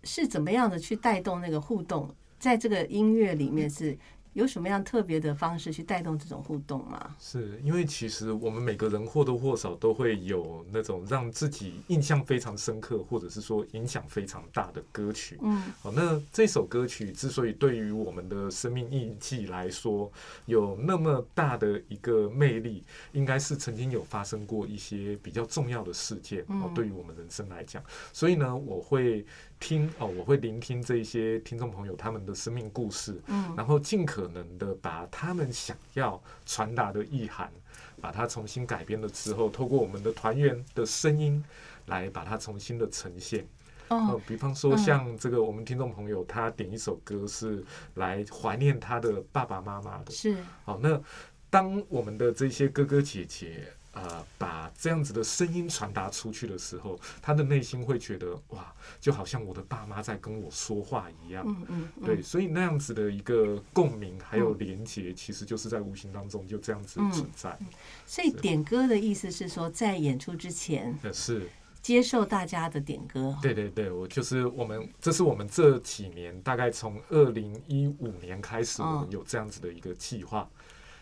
[0.03, 2.13] 是怎么样的去带动那个互动？
[2.39, 3.97] 在这个音乐里面是
[4.39, 7.13] 有什么样特别的方式去带动这种互动吗？
[7.19, 15.37] 是因为其实我们每个人或多或少都会有那种让自己印象非常深刻，或者是说影响非常大的歌曲。
[15.41, 20.09] 嗯好，那这首歌曲之所以对于我们的生命印记来说
[20.45, 27.83] 有那么大的一个魅力，应该是曾经有发生过一些比较重要的事件哦嗯，对于我们人生来讲。
[28.13, 29.25] 所以呢，我会
[29.59, 37.51] 听哦，我会聆听这一些听众朋友他们的生命故事，嗯然后尽可能的把他们想要传达的意涵，
[37.99, 41.43] 把它重新改编了之后，透过我们的团员的声音
[41.87, 43.45] 来把它重新的呈现。
[43.89, 47.63] 呃哦，比方说嗯像这个我们听众朋友他点一首歌是
[47.95, 50.11] 来怀念他的爸爸妈妈的。
[50.11, 51.01] 是好，那
[51.49, 53.73] 当我们的这些哥哥姐姐。
[54.01, 61.43] 呃，把这样子的声音传达出去的时候，他的内心会觉得哇，就好像我的爸妈在跟我说话一样。
[61.45, 67.59] 嗯嗯嗯对，所以那样子的一个共鸣还有连接，其实就是在无形当中就这样子嗯存在。
[68.05, 71.49] 所以点歌的意思是说，在演出之前呃，是，
[71.81, 73.37] 接受大家的点歌。
[73.41, 80.49] 对对对，我就是我们，这是我们这几年大概从二零一五年开始，我嗯们有这样子的一个计划。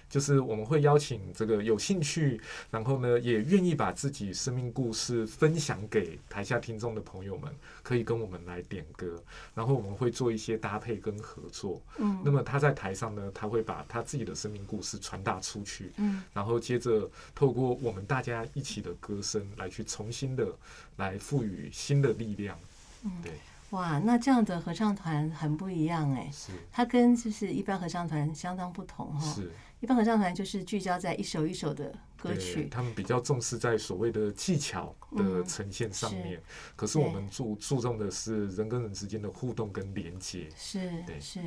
[0.10, 2.40] 就是我们会邀请这个有兴趣，
[2.72, 9.22] 然后呢也愿意把自己生命故事分享给台下听众的朋友们，可以跟我们来点歌，
[9.54, 11.82] 然后我们会做一些搭配跟合作。
[11.98, 20.48] 嗯那么他在台上呢，他会把他自己的生命故事传达出去，嗯然后接着透过我们大家一起的歌声来去重新的
[20.96, 22.58] 来赋予新的力量。
[23.04, 23.34] 嗯对，
[23.72, 29.34] 哇，那这样的合唱团很不一样哎，是它跟就是一般合唱团相当不同哈。
[29.34, 29.52] 是。
[29.80, 36.42] 一般合唱团就是聚焦在一首一首的歌曲，他们比较重视在所谓的技巧的嗯呈现上面，是
[36.76, 40.50] 可是我们注注重的是人跟人之间的互动跟连接。
[40.56, 41.40] 是对是。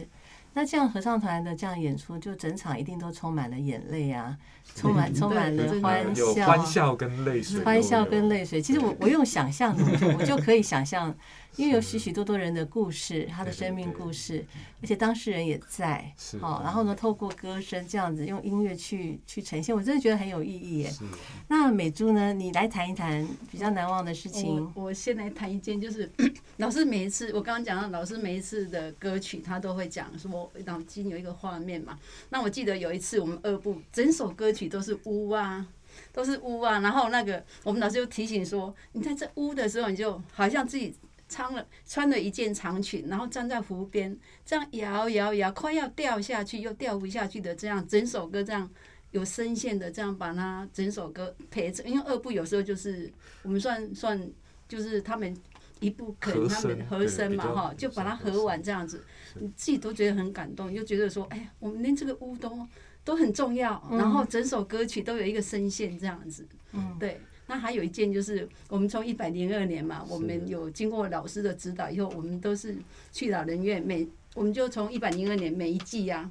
[0.53, 4.37] 那这样合唱团的这样演出，就整场一定都充满了眼泪啊，
[4.75, 8.45] 充满充满了欢笑，欢笑跟泪水，欢笑跟泪。
[8.45, 8.61] 水。
[8.61, 9.85] 其实我我用想象的，
[10.19, 11.15] 我就可以想象，
[11.57, 14.45] 因为有许许多多人的故事，他的生命故事，
[14.83, 20.93] 而且当事人也在，是好，然后呢，透过歌声这样子用音乐去去呈现，我真的觉得很有意义耶。
[21.49, 24.85] 那美珠呢，你来谈一谈比较难忘的事情我。
[24.85, 26.11] 我先来谈一件，就是
[26.59, 31.99] 老师每一次我刚刚讲到，老师每一次的歌曲他都会讲说脑筋有一个画面嘛。
[32.31, 35.67] 那我记得有一次我们二部整首歌曲都是屋啊，
[36.13, 40.95] 都是屋啊，然后那个我们老师就提醒说，你在这屋的时候，你就好像自己。
[41.33, 48.69] 穿了穿了一件长裙，然后站在湖边，这样摇摇摇，快要掉下去又掉不下去的，这样整首歌这样
[49.13, 51.85] 有声线的，这样把它整首歌陪着。
[51.85, 53.09] 因为二部有时候就是
[53.45, 54.21] 我们算算
[54.69, 55.33] 就是他们
[55.79, 59.01] 一部可能他们和声嘛哈，就把它合完这样子，
[59.39, 62.67] 你自己都觉得很感动，就觉得说，哎呀，我们连这个屋都
[63.05, 67.21] 都很重要，然后整首歌曲都有一个声线这样子，嗯，对。
[67.47, 72.77] 那还有一件就是，我们从一百零二年嘛，我们有经过老师的指导以后，我们都是
[73.11, 76.31] 去老人院，每我们就从一百零二年每一季呀、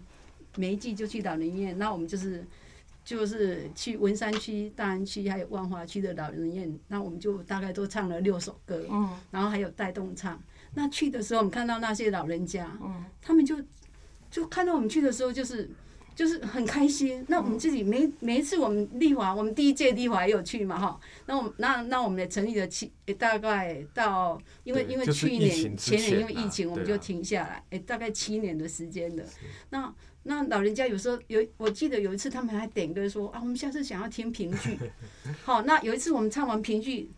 [0.55, 1.77] 每一季就去老人院。
[1.77, 2.45] 那我们就是
[3.03, 10.41] 就是去文山区、大安区还有万华区的老人院，那我们就大概都唱了六首歌，嗯然后还有带动唱。
[10.73, 13.57] 那去的时候，我们看到那些老人家，嗯他们就
[14.31, 15.69] 就看到我们去的时候，就是
[16.15, 17.23] 就是很开心。
[17.27, 20.99] 那我们自己每每一次我们丽华，我们第一届丽华也有去嘛哈。
[21.25, 29.23] 那我们那那我们也成立了七，诶大概到因为因为去年前年因为疫情我们就停下来，哎大概七年的时间了。
[29.69, 29.93] 那
[30.23, 34.77] 那老人家有时候有，我记得有一次他们还点歌说啊，我们下次想要听评剧。
[35.43, 37.09] 好，那有一次我们唱完评剧，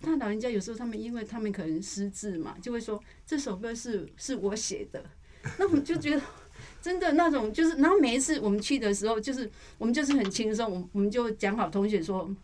[0.00, 5.04] 那老人家有时候他们因为他们可能失智嘛，就会说这首歌是是我写的，
[5.58, 6.22] 那我们就觉得。
[6.80, 12.34] 真的那种就是，然后每一次我们去的时候，就是我们就是很轻松，我我们就讲好同学说，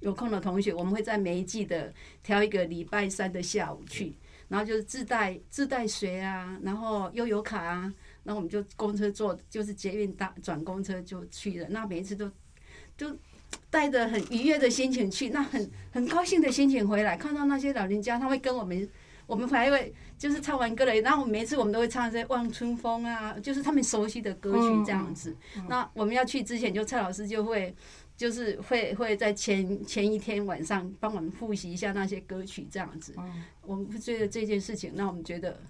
[0.00, 1.92] 有空的同学，我们会在每一季的
[2.22, 4.14] 挑一个礼拜三的下午去，
[4.48, 7.92] 然后就是自带自带水啊，然后悠游卡啊，
[8.24, 11.68] 然后我们就公车坐，就是捷运搭转公车就去了。
[11.70, 12.30] 那每一次都
[12.96, 13.14] 就
[13.70, 18.88] 带着很愉悦的心情去，那很很高兴的心情回来，看到那些老人家，他会跟我们，
[19.26, 25.36] 我们还会就是唱完歌了，然后每一次我们都会唱一些《望春风》啊，就是他们熟悉的歌曲这样子。
[25.68, 27.74] 那我们要去之前，就蔡老师就会。
[28.16, 33.14] 就是会会在前前一天晚上帮我们复习一下那些歌曲，这样子。
[33.60, 35.60] 我们会觉得这件事情让我们觉得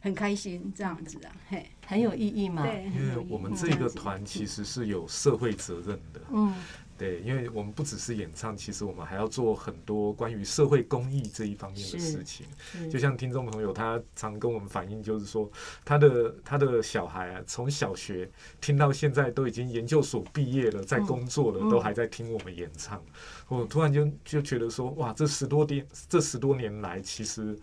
[0.00, 2.62] 很开心，这样子啊，嘿，很有意义嘛。
[2.62, 6.54] 对，因为我们这个团其实是有社会责任的，嗯
[7.00, 12.44] 对，因为我们不只是演唱，其实我们还要做很多关于社会公益这一方面的事情。
[12.60, 15.50] 是就像听众朋友他常跟我们反映，就是说
[15.82, 18.30] 他的他的小孩啊，从小学
[18.60, 23.02] 听到现在都已经研究所毕业了，在工作了，嗯都还在听我们演唱。
[23.48, 27.58] 我突然就就觉得说，哇，这十多年这十多年来，其实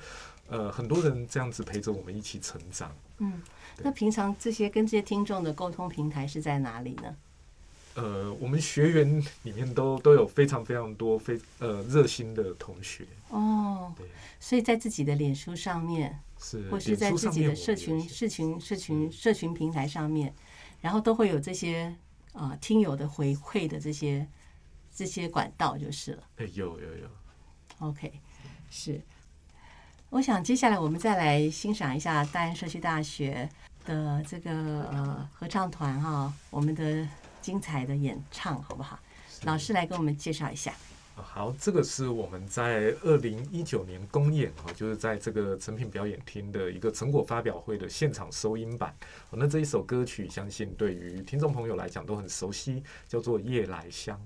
[0.48, 2.92] 呃很多人这样子陪着我们一起成长。
[3.20, 3.40] 嗯。
[3.84, 7.16] 那平常这些跟这些听众的沟通平台是在哪里呢？
[7.98, 14.06] 呃，我们学员里面都都有非常非常多非呃热心的同学，哦对，
[14.40, 20.32] 所以在自己的脸书上面，是或是在自己的社群、社群、社群、社群平台上面，
[20.80, 21.86] 然后都会有这些
[22.34, 24.28] 啊、呃听友的回馈的这些
[24.96, 26.24] 这些管道就是了。
[26.36, 27.10] 哎有有有
[27.80, 28.14] ，OK，
[28.70, 29.02] 是。
[30.12, 33.50] 我想接下来我们再来欣赏一下大安社区大学
[33.86, 34.52] 的这个
[34.92, 37.08] 呃合唱团哈，我们的
[37.48, 39.00] 精彩的演唱好不好？
[39.44, 40.74] 老师来给我们介绍一下。
[41.16, 48.94] 啊好，这个是我们在二零一九年公演哈，就是在这个成品表演厅的一个成果发表会的现场收音版。
[49.30, 54.22] 哦那这一首歌曲，相信对于听众朋友来讲都很熟悉，叫做《夜来香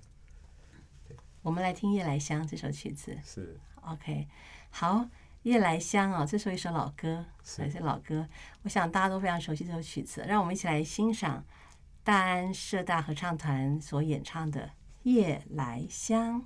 [1.44, 4.28] 我们来听《夜来香》这首曲子。》，是 OK，
[4.72, 4.96] 好，
[5.44, 8.28] 《夜来香》哦，这是一首老歌，是老歌。
[8.64, 11.46] 我想大家都非常熟悉这首曲子，让我们一起来欣赏
[12.04, 14.62] 大安社大合唱团所演唱的
[15.04, 16.42] 《夜来香》。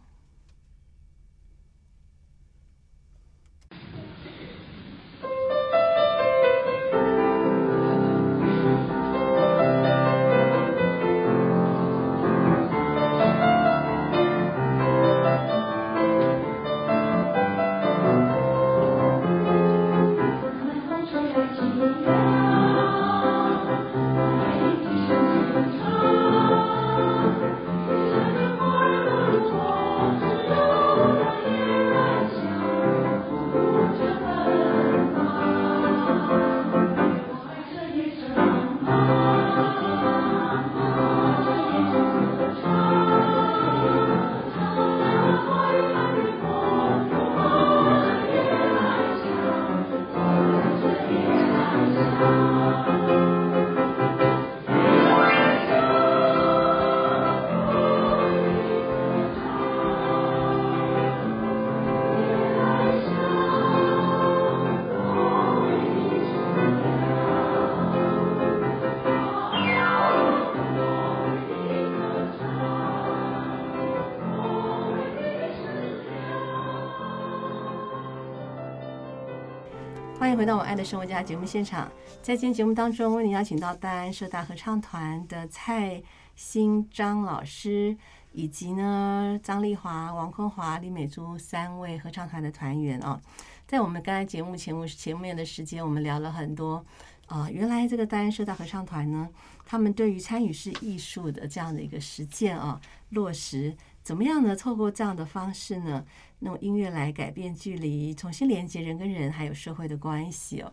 [80.36, 81.90] 回到我爱的生活家节目现场，
[82.22, 86.04] 在今天节目当中，为您邀请到大安社大合唱团的蔡
[86.36, 87.96] 新张老师，
[88.34, 93.18] 以及呢张丽华、王坤华、李美珠三位合唱团的团员哦。
[93.66, 96.86] 在我们刚才节目前目前面的时间，我们聊了很多
[97.28, 99.30] 啊、原来这个大安社大合唱团呢，
[99.66, 102.80] 他们对于参与式艺术的这样的一个实践啊，
[103.12, 103.74] 落实
[104.06, 104.56] 怎么样呢？
[104.56, 106.06] 透过这样的方式呢，
[106.42, 110.72] 用音乐来改变距离，重新连接人跟人还有社会的关系哦。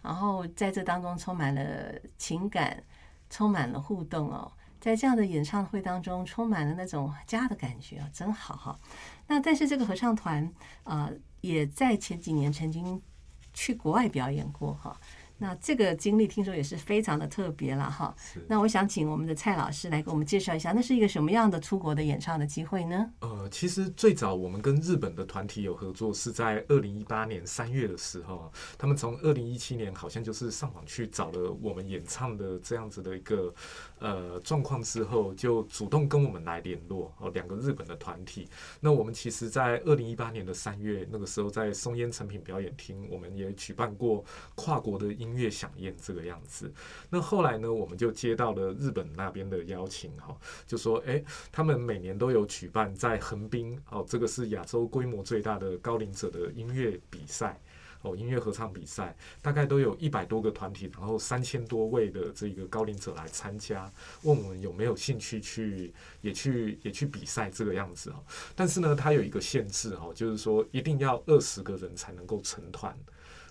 [0.00, 2.80] 然后在这当中充满了情感，
[3.28, 4.52] 充满了互动哦。
[4.80, 8.78] 在这样的演唱会当中，充满了那种家的感觉啊，真好哈。
[9.26, 10.48] 那但是这个合唱团
[10.84, 11.10] 呃，
[11.40, 13.02] 也在前几年曾经
[13.52, 14.96] 去国外表演过哈。
[15.38, 18.14] 那这个经历听说也是非常的特别了哈。
[18.46, 23.10] 那我想请我们的蔡老师来给我们介绍一下，那是一个什么样的出国的演唱的机会呢？
[23.20, 33.54] 呃，其实最早我们跟日本的团体有合作，是在二零一八年三月的时候，他们从二零一七年好像就是上网去找了我们演唱的这样子的一个
[34.00, 38.48] 呃状况之后，就主动跟我们来联络哦，两个日本的团体。
[38.80, 44.24] 那我们其实，在二零一八年的三月，那个时候在松烟成品表演厅，我们也举办过
[44.54, 46.72] 跨国的音音乐响宴这个样子。
[47.10, 50.34] 那后来呢，我们就接到了日本那边的邀请哈，
[50.66, 51.22] 就说诶，
[51.52, 57.60] 他们每年都有举办在横滨哦，这个是亚洲规模最大的高龄者的音乐比赛。
[58.02, 59.12] 哦，音乐合唱比赛
[59.42, 63.90] 大概都有一百多个团体，然后三千多位的这个高龄者来参加，
[64.22, 68.22] 问我们有没有兴趣去也去也去比赛这个样子哦。
[68.54, 72.96] 但是呢，它有一个限制哦，就是说一定要二十个人才能够成团。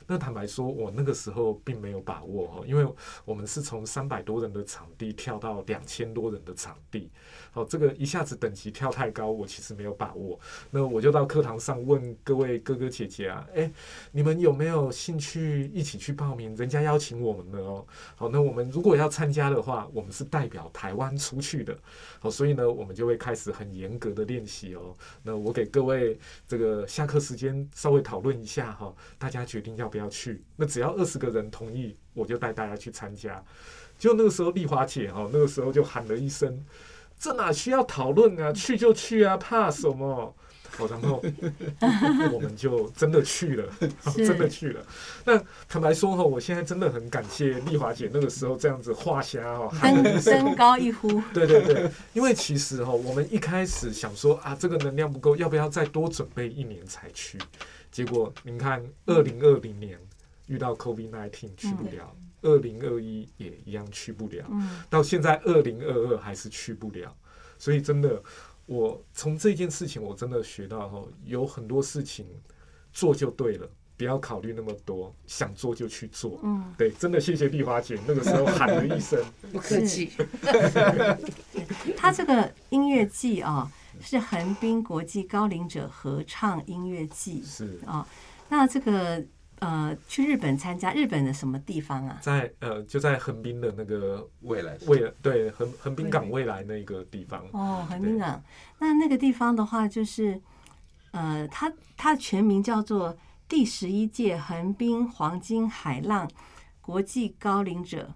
[0.07, 2.87] 那坦白说，我那个时候并没有把握哦，因为
[3.25, 7.11] 我们是从三百多人的场地跳到两千多人的场地，
[7.53, 10.39] 哦，这个一下子等级跳太高，我其实没有把握。
[10.71, 13.71] 那我就到课堂上问各位哥哥姐姐啊，诶，
[14.11, 16.55] 你们有没有兴趣一起去报名？
[16.55, 17.85] 人家邀请我们的哦。
[18.15, 21.77] 好，那我们如果要参加的话，我们是代表台湾出去的。
[22.19, 24.95] 好，所以呢，我们就会开始很严格的练习哦。
[25.23, 30.43] 那我给各位这个下课时间稍微讨论一下哈，大家决定要不要要去。
[30.55, 33.43] 那只要二十个人同意，我就带大家去参加。
[33.99, 36.63] 就那个时候，丽华姐哈，那个时候就喊了一声
[37.19, 38.53] ：“这哪需要讨论啊？
[38.53, 40.35] 去就去啊，怕什么？”
[40.77, 41.21] 哦，然后
[42.31, 43.73] 我们就真的去了，
[44.15, 44.85] 真的去了。
[45.25, 57.37] 那坦白说哈，我现在真的很感谢丽华姐那个时候这样子画虾哦，喊了一登声登高一呼， 对对对，因为其实哈、我们一开始想说啊，这个能量不够，要不要再多准备一年才去？
[57.91, 59.97] 结果您看，二零二零年
[60.47, 67.15] 遇到 COVID nineteen 去不了，二零二一也一样去不了，嗯，到现在二零二二还是去不了。
[67.59, 68.21] 所以真的，
[68.67, 72.27] 我从这件事情我真的学到哈、有很多事情
[72.93, 73.67] 做就对了。
[73.97, 76.39] 不要考虑那么多，想做就去做。
[76.43, 79.19] 嗯，对，真的谢谢丽华姐，那个时候喊了一声，
[79.51, 80.11] 不客气。
[81.97, 83.67] 他这个音乐季啊、
[83.99, 88.07] 是横滨国际高龄者合唱音乐季是啊、
[88.49, 89.25] 那这个
[89.59, 92.19] 呃，去日本参加，日本的什么地方啊？
[92.21, 98.43] 在呃，就在横滨的那个未来未来对横横滨港未来那个地方，哦，横滨港。
[98.77, 100.39] 那那个地方的话，就是
[101.11, 103.17] 呃，它它的全名叫做
[103.49, 106.29] 第十一届横滨黄金海浪
[106.79, 108.13] 国际高龄者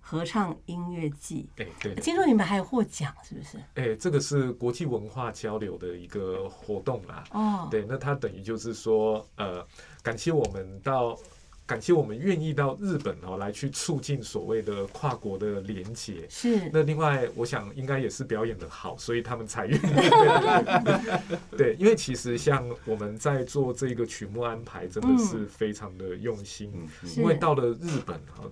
[0.00, 1.48] 合唱音乐季。
[1.58, 3.58] 哎，对，听说你们还有获奖，是不是？
[3.74, 7.22] 哎，这个是国际文化交流的一个活动啦。
[7.30, 9.64] 哦，对，那它等于就是说，呃，
[10.02, 11.18] 感谢我们到。
[11.66, 16.26] 感谢我们愿意到日本哦，来去促进所谓的跨国的连结。
[16.28, 16.68] 是。
[16.72, 19.80] 那另外，我想应该也是表演的好，所以他们才愿意。
[21.56, 26.72] 对，因为其实像我们在做这个曲目安排，真的是非常的用心。
[27.16, 28.50] 因为到了日本哈。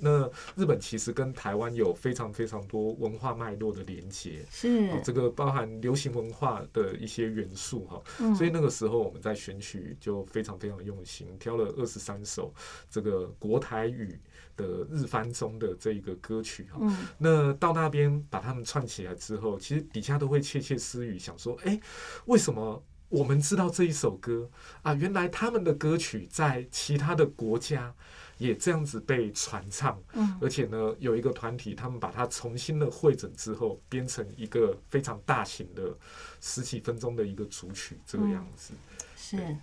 [0.00, 8.02] 那日本其实跟台湾有非常非常多文化脉络的连接，是这个包含流行文化的一些元素哈，
[8.34, 12.52] 所以那个时候我们在选曲就非常非常用心，挑了二十三首
[12.88, 14.18] 这个国台语
[14.56, 16.80] 的日翻中的这一个歌曲哈，
[17.18, 21.78] 那到那边把它们串起来之后，其实底下都会窃窃私语，想说，哎，
[22.24, 24.50] 为什么我们知道这一首歌
[24.82, 24.94] 啊？
[24.94, 27.94] 原来他们的歌曲在其他的国家。
[28.40, 35.94] 也这样子被传唱，嗯，而且呢，有一个团体，他们把它重新的汇整之后，编成一个非常大型的
[36.40, 38.72] 十几分钟的一个主曲，这个样子。
[39.14, 39.56] 是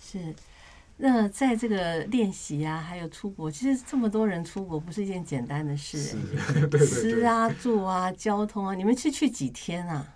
[0.00, 0.34] 是，
[0.96, 6.16] 那在这个练习啊，还有出国，其实这么多人出国不是一件简单的事，
[6.88, 10.14] 吃啊、住啊、交通啊，你们是去几天啊？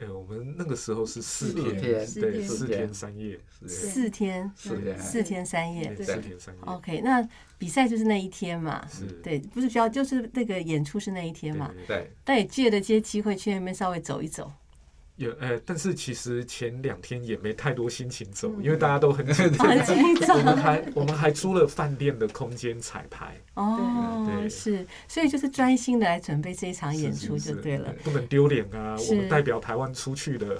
[0.00, 2.06] 哎，我们那个时候是四天，对，
[2.44, 6.62] 四天三夜，四天，四天三夜，四天三夜。
[6.66, 7.28] OK，那
[7.58, 8.86] 比赛就是那一天嘛，
[9.24, 12.12] 对，不是比较，就是那个演出是那一天嘛，对。
[12.24, 14.52] 但也借着这些机会去那边稍微走一走。
[15.18, 19.66] 有呃，但是其实前两天也没太多心情走，因为大家都很紧张。
[20.38, 23.36] 我们还我们还租了饭店的空间彩排。
[23.54, 28.96] 哦，是，所以就是专心的来准备这一场演出就对了，不能丢脸啊！
[29.10, 30.56] 我们代表台湾出去的。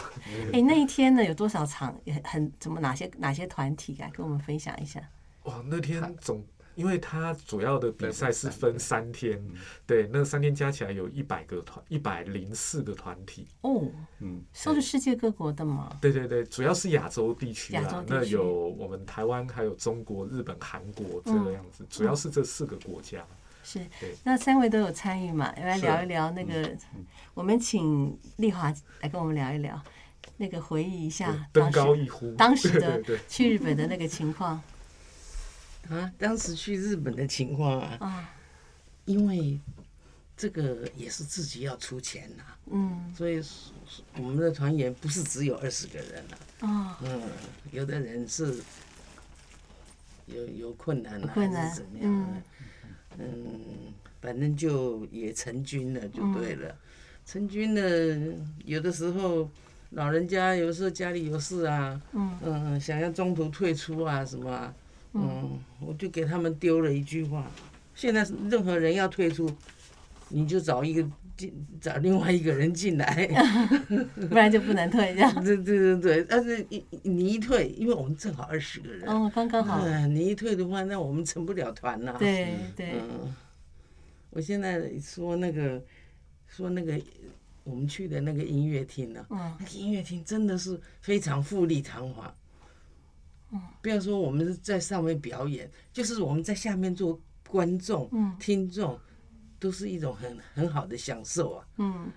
[0.53, 1.97] 哎，那一天呢有多少场？
[2.25, 5.01] 很怎么哪些哪些团体啊跟我们分享一下？
[5.45, 6.45] 哇，那天总。
[6.79, 9.43] 因为它主要的比赛是分三天，
[9.85, 13.49] 对，那三天加起来有一百个团，一百零四个团体。
[13.63, 13.85] 哦，
[14.21, 15.99] 嗯，都是世界各国的嘛。
[16.01, 23.27] 对对对，主要是亚洲地区啊，那有我们台湾，还有中国、日本、韩国这个样子，主要是这四个国家。
[23.65, 23.85] 是，
[24.23, 25.53] 那三位都有参与嘛？
[25.57, 26.71] 来聊一聊那个，
[27.35, 29.83] 我们请丽华来跟我们聊一聊，
[30.37, 34.63] 那个回忆一下登高一呼当时的 去日本的那个情况。
[35.89, 38.31] 啊，当时去日本的情况啊，
[39.07, 39.59] 因为
[40.37, 43.43] 这个也是自己要出钱呐，嗯，所以
[44.17, 47.23] 我们的团员不是只有二十个人了，啊，嗯，
[47.73, 48.61] 有的人是
[50.27, 52.43] 有有困难啊，还是怎么样？
[53.19, 56.77] 嗯，反正就也成军了，就对了。
[57.25, 59.51] 成军了，有的时候
[59.91, 64.75] 老人家有时候家里有事啊，嗯嗯，想要中途退出啊什么。
[65.13, 67.51] 嗯，我就给他们丢了一句话：
[67.95, 69.51] 现在任何人要退出，
[70.29, 73.27] 你就找一个进，找另外一个人进来，
[74.29, 75.15] 不然就不能退。
[75.15, 75.45] 这样。
[75.45, 79.87] 对对对对，但是你你一退，因为我们正好二十个人，哦，刚刚好。
[80.09, 82.17] 你一退的话，那我们成不了团了。
[82.19, 82.93] 对对。
[83.01, 83.35] 嗯，
[84.31, 85.83] 我现在说那个，
[86.47, 87.01] 说那个
[87.65, 92.33] 我们去的那个音乐厅呢，那个音乐厅真的是非常富丽堂皇。
[93.81, 98.99] 不要说我们是在上面表演，就是我们在下面做观众、听众，
[99.59, 101.67] 都是一种很很好的享受啊。
[101.79, 102.11] 嗯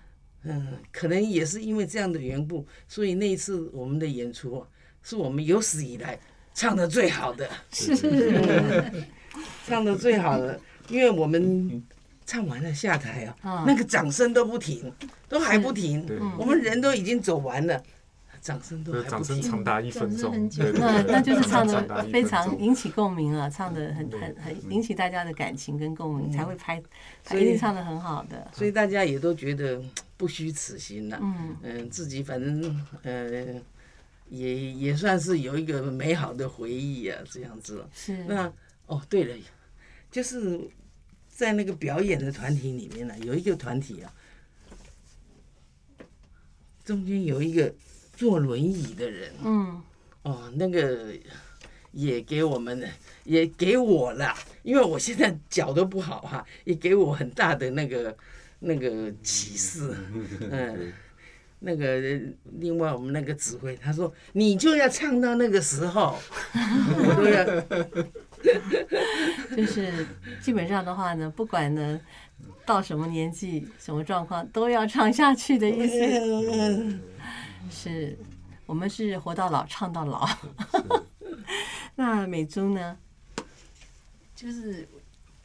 [0.44, 4.66] 嗯，可能也是因为这样的缘故，所以那一次我们的演出啊，
[5.02, 6.18] 是我们有史以来
[6.52, 7.96] 唱的最好的，是
[9.66, 11.82] 唱的最好的，因为我们
[12.26, 14.92] 唱完了下台啊，那个掌声都不停，
[15.28, 16.06] 都还不停，
[16.36, 17.80] 我们人都已经走完了。
[18.42, 26.82] 掌声都掌声长达一分钟，那那就是唱的非常引起共鸣了，唱的很很很引起大家的感情跟共鸣，才会拍，
[27.30, 28.50] 一定唱的很好的。
[28.52, 29.80] 所以大家也都觉得
[30.18, 31.20] 不虚此行了。
[31.22, 33.62] 嗯嗯，自己反正呃
[34.28, 37.86] 也也算是有一个美好的回忆啊，这样子。
[37.94, 38.24] 是。
[38.24, 38.52] 那
[38.86, 39.36] 哦，对了，
[40.10, 40.68] 就是
[41.28, 44.12] 在那个表演的团体里面呢，有一个团体啊，
[46.84, 47.72] 中间有一个。
[48.14, 49.82] 坐轮椅的人，嗯，
[50.22, 51.12] 哦，那个
[51.92, 52.88] 也给我们，
[53.24, 58.16] 也给我了，因为我现在脚都不好哈，也给我很大的那个
[58.60, 59.94] 那个启示，
[60.50, 60.92] 嗯，
[61.58, 62.00] 那个
[62.58, 66.16] 另外我们那个指挥他说，你就要唱到那个时候，
[66.54, 67.44] 我都要，
[69.56, 70.06] 就是
[70.40, 72.00] 基本上的话呢，不管呢
[72.64, 76.98] 到什么年纪、什么状况，都要唱下去的意思。
[77.70, 78.18] 是
[78.66, 80.28] 我们是活到老唱到老，
[81.94, 82.96] 那美珠呢？
[84.34, 84.88] 就是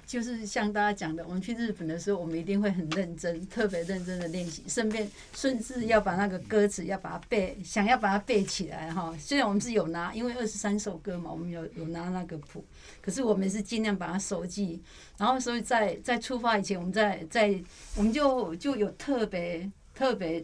[0.06, 9.14] 就是像大家讲的，我们去日本的时候，我们一定会很认真，特别认真的练习，顺便顺至要把那个歌词要把它背，想要把它背起来哈。
[9.20, 12.66] 虽然我们是有拿，因为二十三首歌嘛，我们有有拿那个谱，
[13.02, 14.82] 可是我们是尽量把它熟记。
[15.18, 17.62] 然后所以在在出发以前，我们在在
[17.96, 20.44] 我们就就有特别特别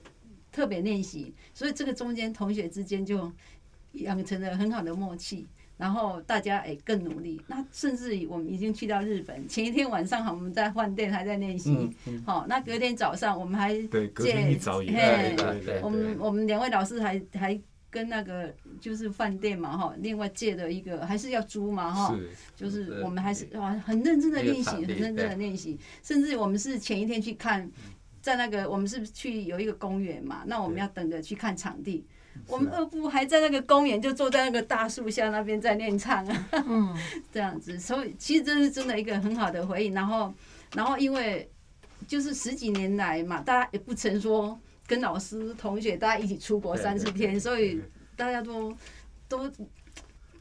[0.54, 3.30] 特别练习，所以这个中间同学之间就
[3.94, 5.46] 养成了很好的默契。
[5.76, 15.82] 然后大家哎更努力，那甚至于我们已经去到日本，前一天晚上哈我们在饭店还在练习，嗯嗯，好，那隔天早上我们还对，隔天一早也嘿来，对对对。
[15.82, 22.16] 我们我们两位老师还还跟那个就是饭店嘛哈，另外借的一个还是要租嘛哈，
[22.56, 25.36] 就是我们还是哇很认真的练习，很认真的对。
[25.38, 27.70] 练习，甚至我们是前一天去看，
[28.24, 32.08] 在那个我们是去有一个公园嘛，那我们要等着去看场地。
[32.48, 36.98] 我们二部还在那个公园，就坐在那个大树下那边在练唱啊，嗯，
[37.34, 39.90] 这样子，所以其实这是真的一个很好的回忆。
[39.90, 40.34] 然后，
[40.74, 41.48] 然后因为
[42.08, 44.58] 就是十几年来嘛，大家也不曾说
[44.88, 47.80] 跟老师、同学大家一起出国三四天，所以
[48.16, 48.74] 大家都
[49.28, 49.52] 都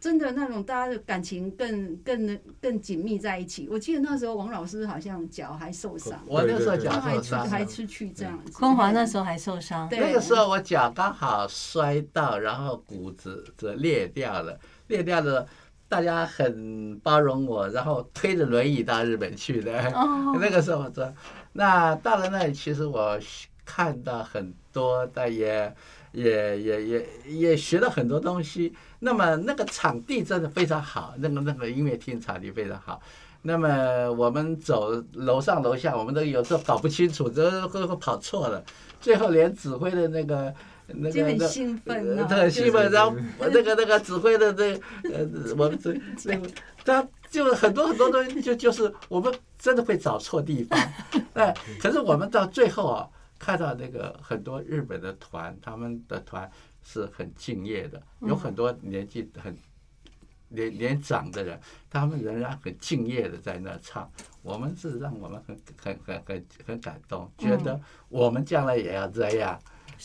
[0.03, 3.69] 真的那种大家的感情更更更紧密在一起。
[3.71, 8.53] 我记得那时候王老师好像脚还受伤，我那时候脚受伤了，出还出去这样子。
[8.53, 15.47] 昆华那时候还受伤，对那个时候我脚刚好摔到，然后骨子这裂掉了，裂掉了。
[15.89, 19.79] 大家很包容我，然后推着轮椅到日本去的。
[19.93, 21.15] 哦那个时候我说，
[21.53, 23.17] 那到了那里，其实我
[23.65, 25.73] 看到很多，但也
[26.13, 28.73] 也也也也学了很多东西。
[29.01, 33.01] 那么那个场地真的非常好，那个那个音乐厅场地非常好。
[33.43, 38.65] 那么我们走楼上楼下，我们都有时候搞不清楚，这会会跑错了，
[39.01, 40.55] 最后连指挥的那个。
[40.95, 45.95] 那就很个兴奋很兴奋，然后 那个那个指挥的这呃，我们这
[46.25, 46.47] 那个
[46.85, 50.79] 他就很多很多东西，就就是我们真的会找错地方，
[51.33, 53.09] 哎，可是我们到最后啊，
[53.43, 56.49] 看到那个很多日本的团，他们的团
[56.85, 59.53] 是很敬业的，有很多年纪很
[60.49, 64.09] 年年长的人，他们仍然很敬业的在那唱，
[64.43, 69.59] 我们是让我们很很很很很感动，觉得我们将来也要这样。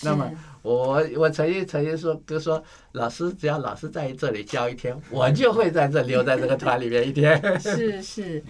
[0.03, 0.31] 那么
[0.61, 2.63] 我我曾经曾经说哥说
[2.93, 7.39] 老师，只要老师在这里教一天，我就会在这留在这个团里面一天。
[7.59, 8.43] 是 是，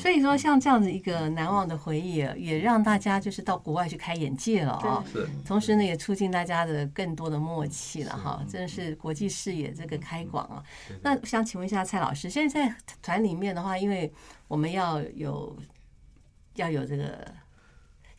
[0.00, 5.28] 所以说像这样子一个难忘的回忆，啊也让大家就是到国外去开眼界了啊、是。
[5.44, 10.62] 同时呢，也促进大家的更多的默契了哈，真的是国际视野这个开广啊。
[11.02, 14.12] 那我想请问一下蔡老师，现在在团里面的话，因为
[14.46, 15.56] 我们要有
[16.54, 17.26] 要有这个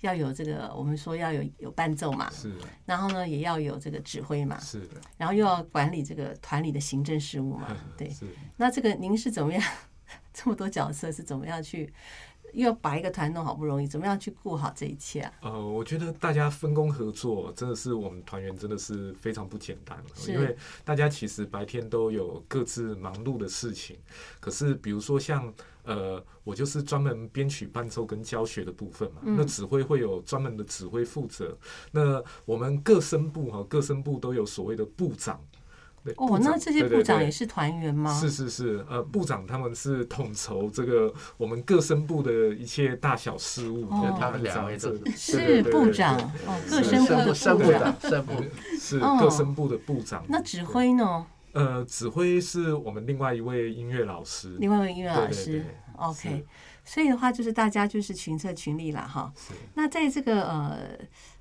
[0.01, 2.53] 要有这个，我们说要有有伴奏嘛，是。
[2.85, 4.79] 然后呢也要有这个指挥嘛，是。
[4.81, 8.09] 的，然后又要管理这个团里的行政事务嘛， 对。
[8.09, 8.25] 是。
[8.57, 9.63] 那这个您是怎么样？
[10.39, 11.91] 这么多角色是怎么样去？
[12.51, 15.33] 又要把一个团弄好不容易，怎么样去顾好这一切啊？
[15.43, 23.99] 呃，我觉得大家分工合作，真的是我们团员真的是非常不简单，因为大家其实白天都有各自忙碌的事情，
[24.39, 31.55] 可是比如说像呃，我就是专门编曲伴奏跟教学的部分嘛，嗯那指挥会有专门的指挥负责，
[31.91, 35.39] 那我们各声部哈，各声部都有所谓的部长。
[36.13, 38.13] 对哦，那这些部长也是团员吗？
[38.19, 48.01] 是是是，呃，部长他们是统筹这个我们各声部的一切大小事务，哦对他们两位这是部长哦，各是声部的声部部长。
[48.01, 48.33] 声部
[48.79, 50.23] 是哦各声部的部长。
[50.27, 51.25] 那指挥呢？
[51.51, 54.55] 呃，指挥是我们另外一位音乐老师。
[54.59, 55.65] 另外一位音乐老对对师对
[55.97, 56.45] ，OK。
[56.85, 59.31] 所以的话，就是大家就是群策群力了，哈。
[59.73, 60.77] 那在这个呃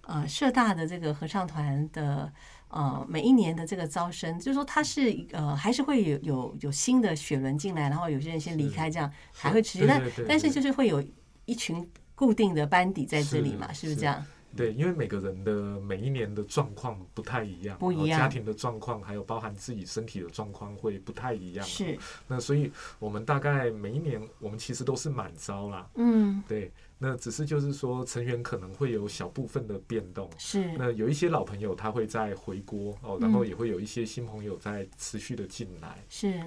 [0.03, 2.31] 呃社大的这个合唱团的
[2.69, 9.87] 呃每一年的这个招生，就是说它是呃还是会有有有新的血轮进来，然后有些人先离开，这样还会持续。
[9.87, 11.03] 但但是就是会有
[11.45, 14.25] 一群固定的班底在这里嘛，是是不是这样？
[14.57, 21.65] 对，因为每个人的每一年的状况不太一样，不一样家庭的状况还有包含自己身体的状况会不太一样。
[21.67, 21.97] 是，
[22.27, 25.87] 那所以我们大概每一年我们其实都是满招啦。
[25.97, 30.29] 嗯，对，那只是就是说成员可能会有小部分的变动。
[30.37, 36.05] 是，那有一些老朋友他会再回国哦，然后也会有一些新朋友在持续的进来。
[36.09, 36.41] 是，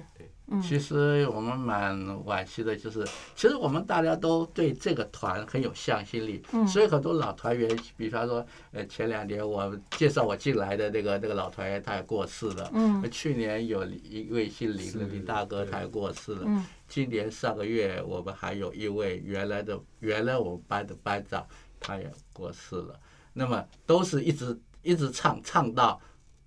[0.48, 12.70] 嗯，其实我们蛮惋惜的，就是其实我们大家都对这个团很有向心力，嗯所以很多老团员，比方说，呃，前两年我介绍我进来的那个那个老团员，他也过世了。
[12.74, 16.42] 嗯去年有一位姓林的林大哥，他也过世了。
[16.44, 21.42] 嗯今年上个月我们还有一位原来的原来我们班的班长，
[21.80, 23.00] 他也过世了。
[23.32, 25.98] 那么都是一直一直唱唱到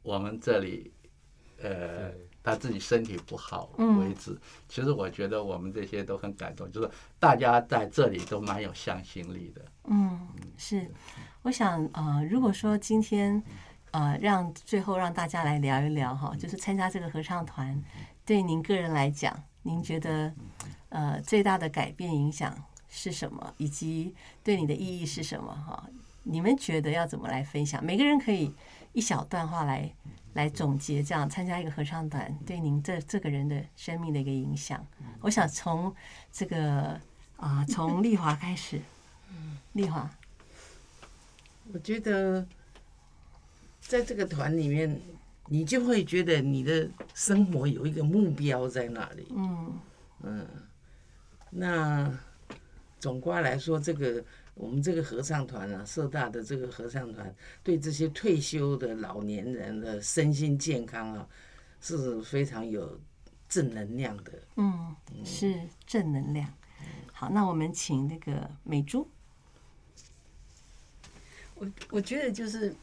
[0.03, 0.93] 我们这里，
[1.63, 2.11] 呃，
[2.43, 4.39] 他自己身体不好嗯为止。
[4.69, 6.87] 其实我觉得我们这些都很感动，就是
[7.17, 9.65] 大家在这里都蛮有向心力的。
[9.85, 10.27] 嗯，
[10.57, 10.87] 是，
[11.41, 13.41] 我想呃，如果说今天
[13.89, 17.81] 呃，让最后让大家来聊一聊哈，就是参加这个合唱团，
[18.23, 20.31] 对您个人来讲，您觉得
[20.89, 22.55] 呃最大的改变影响
[22.87, 24.13] 是什么，以及
[24.43, 25.89] 对你的意义是什么哈？
[26.21, 27.83] 你们觉得要怎么来分享？
[27.83, 28.53] 每个人可以
[28.93, 29.91] 一小段话来
[30.35, 34.85] 来总结，这样参加一个合唱团对您这这个人的生命的一个影响。
[35.21, 35.93] 我想从
[36.31, 37.01] 这个
[37.37, 38.79] 啊、从丽华开始，
[39.73, 40.09] 丽华。
[41.73, 42.45] 我觉得
[43.81, 45.01] 在这个团里面，
[45.47, 49.27] 你就会觉得你的生活有一个目标在那里。
[49.31, 50.47] 嗯
[51.51, 52.11] 那
[52.99, 54.23] 总括来说，这个
[54.55, 57.33] 我们这个合唱团啊，社大的这个合唱团，
[57.63, 61.27] 对这些退休的老年人的身心健康啊，
[61.79, 62.99] 是非常有
[63.47, 64.33] 正能量的。
[64.55, 66.51] 嗯，是正能量。
[67.13, 69.07] 好，那我们请那个美珠。
[71.53, 72.75] 我我觉得就是，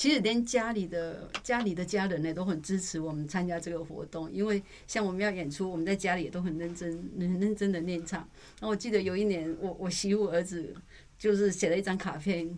[0.00, 8.26] 其实连家里的家里的家人呢都很支持我们参加这个活动，因为像我们要演出，我们在家里也都很认真、很认真的练唱。
[8.60, 10.74] 那我记得有一年，我我媳妇儿子
[11.18, 12.48] 就是写了一张卡片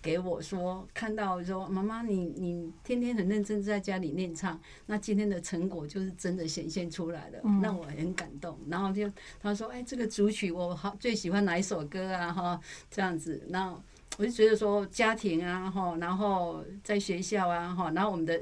[0.00, 8.58] 给我说，看到说妈妈你你天天很认真在家里练唱，那今天的成果就是真的显现出来了，让我很感动。
[8.70, 9.06] 然后就
[9.38, 12.32] 他说，哎，这个主曲我好最喜欢哪一首歌啊？
[12.32, 13.78] 哈，这样子，那。
[14.18, 18.40] 我就觉得说家庭啊，哈，然后在学校啊，哈，然后我们的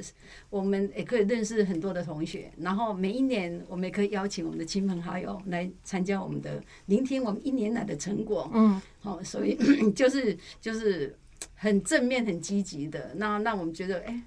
[0.50, 9.56] 我们也可以认识很多的同学，然后每一年我们也可以邀请我们的亲朋好友来参加我们的，聆听我们一年来的成果，嗯，好，所以
[9.92, 11.16] 就是就是
[11.54, 14.22] 很正面、很积极的，那让我们觉得哎。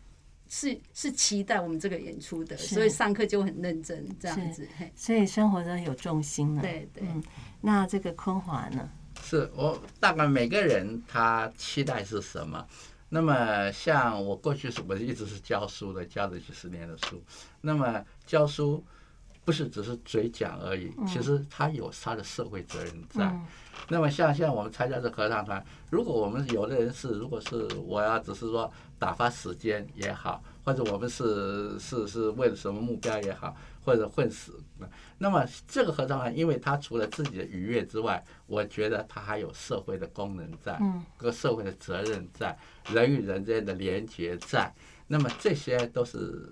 [0.49, 4.65] 是是期待我们这个演出的，所以上课就很认真这样子。
[4.77, 6.61] 嘿，所以生活中有重心了。
[6.61, 7.21] 对对嗯，
[7.59, 8.89] 那这个昆华呢？
[9.27, 12.65] 是我大概每个人他期待是什么？
[13.09, 17.21] 那么像我过去是我一直是教书的，教了几十年的书。
[17.59, 18.81] 那么教书
[19.43, 23.25] 不是只是嘴讲而已，其实他有他的社会责任在。
[23.25, 23.45] 嗯
[23.89, 33.55] 那么像像我们参加这合唱团，如果我们有的人是，如果是我要只是说打发时间也好，或者我们是是是为了什么目标也好，
[33.85, 34.59] 或者混死，
[35.19, 42.57] 那么这个合唱团，因为它除了自己的愉悦之外，我觉得它还有社会的功能在，嗯个社会的责任在，
[42.91, 44.71] 人与人之间的连结在，
[45.07, 46.47] 那么这些都是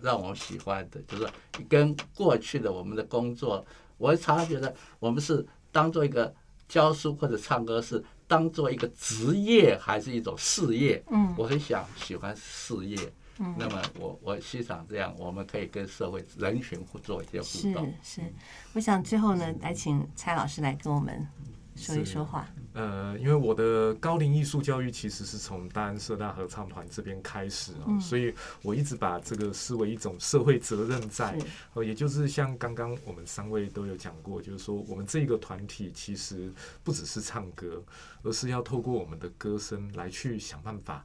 [0.00, 1.28] 让我喜欢的，就是
[1.68, 3.64] 跟过去的我们的工作，
[3.98, 6.34] 我常常觉得我们是当做一个
[6.68, 11.02] 教书或者唱歌是当做一个职业还是一种事业？
[11.10, 12.98] 嗯我很想喜欢事业。
[13.38, 13.54] 嗯。
[13.58, 17.92] 那么我我欣赏这样，我们可以跟社会人群互做一些互动。
[18.02, 18.32] 是是，
[18.74, 21.26] 我想最后呢，来请蔡老师来跟我们
[21.74, 22.46] 说一说话。
[22.74, 28.00] 呃，因为我的高龄艺术教育其实是从大安社大合唱团这边开始啊、嗯。
[28.00, 28.32] 所以
[28.62, 36.52] 我一直把这个视为一种社会责任在是，哦，也就是像刚刚我们三位都有讲过，就是说我们这个团体其实
[36.84, 37.82] 不只是唱歌，
[38.22, 41.04] 而是要透过我们的歌声来去想办法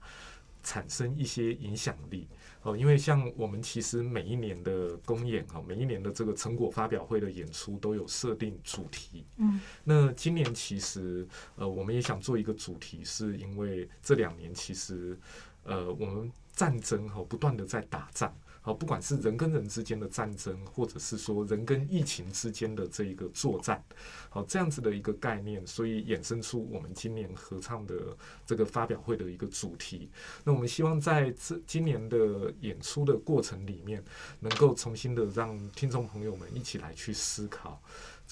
[0.63, 2.27] 产生一些影响力。
[2.63, 9.25] 哦，因为像我们其实每一年的公演哈，每一年的这个成果发表会的演出都有设定主题。
[9.35, 15.19] 嗯，那今年其实呃，我们也想做一个主题，是因为这两年其实
[15.63, 18.33] 呃，我们战争哈不断的在打仗。
[18.63, 23.83] 好，不管是人跟人之间的战争，或者是说人跟疫情之间的这一个作战，
[24.29, 30.09] 好这样子的一个概念，所以衍生出我们今年合唱的这个发表会的一个主题。
[30.45, 34.01] 那我们希望在这今年的演出的过程里面，
[34.39, 37.81] 能够重新的让听众朋友们一起来去思考。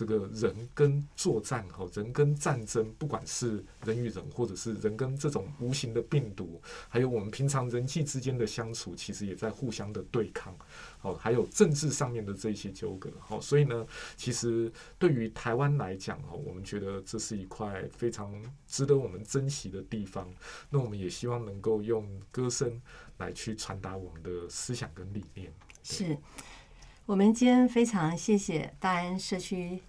[0.02, 10.58] 这个人跟作战哈，人跟战争，不管是人与人，或者是人跟这种无形的病毒，还有我们平常人际之间的相处，其实也在互相的对抗。
[10.98, 13.12] 好，还有政治上面的这些纠葛。
[13.20, 13.86] 好，所以呢，
[14.18, 18.34] 其实对于台湾来讲哈，我们觉得这是一块非常
[18.66, 20.28] 值得我们珍惜的地方。
[20.72, 22.82] 那我们也希望能够用歌声
[23.20, 25.54] 来去传达我们的思想跟理念。
[25.84, 26.18] 是
[27.06, 29.80] 我们今天非常谢谢大安社区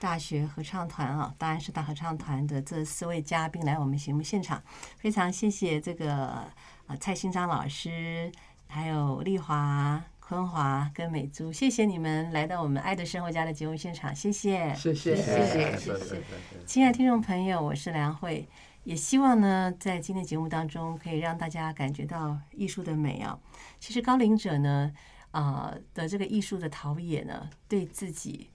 [0.00, 4.60] 大学合唱团啊，大安社大合唱团的这四位嘉宾来我们节目现场，
[4.96, 6.50] 非常谢谢这个
[6.86, 8.32] 呃蔡新章老师，
[8.66, 14.74] 还有丽华、坤华跟美珠，谢谢你们来到我们爱的生活家的节目现场，谢谢。
[14.74, 16.22] 谢谢，谢谢对谢谢
[16.64, 18.48] 亲爱的听众朋友，我是梁慧，
[18.84, 23.38] 也希望呢，在今天节目当中可以让大家感觉到艺术的美啊。
[23.78, 24.90] 其实高龄者呢，
[25.32, 28.48] 啊的这个艺术的陶冶呢，对自己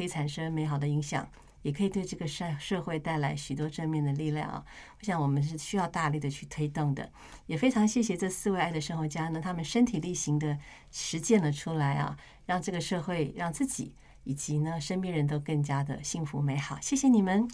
[0.00, 1.28] 可以产生美好的影响，
[1.60, 4.64] 也可以对这个社社会带来许多正面的力量啊！
[4.98, 7.12] 我想我们是需要大力的去推动的，
[7.44, 10.56] 也非常谢谢这四位爱的生活家呢，他们身体力行的
[10.90, 13.94] 实践了出来啊，让这个社会、让自己
[14.24, 16.78] 以及呢身边人都更加的幸福美好。
[16.80, 17.46] 谢谢你们！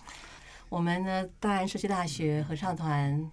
[0.69, 3.29] 我们呢，大安社区大学合唱团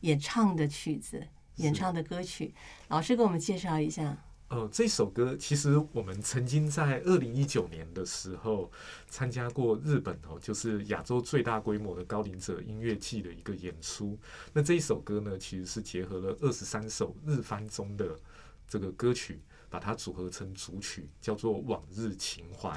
[0.00, 2.52] 演唱的曲子、演唱的歌曲，
[2.88, 4.18] 老师给我们介绍一下。
[4.48, 8.70] 呃，这首歌其实我们曾经在二零一九年的时候
[9.06, 14.18] 参加过日本哦，就是亚洲最大规模的高龄者音乐季的一个演出。
[14.54, 18.18] 那这一首歌呢，其实是结合了二十三首日翻中的
[18.66, 19.38] 这个歌曲，
[19.68, 22.70] 把它组合成主曲，叫做《往日情怀》。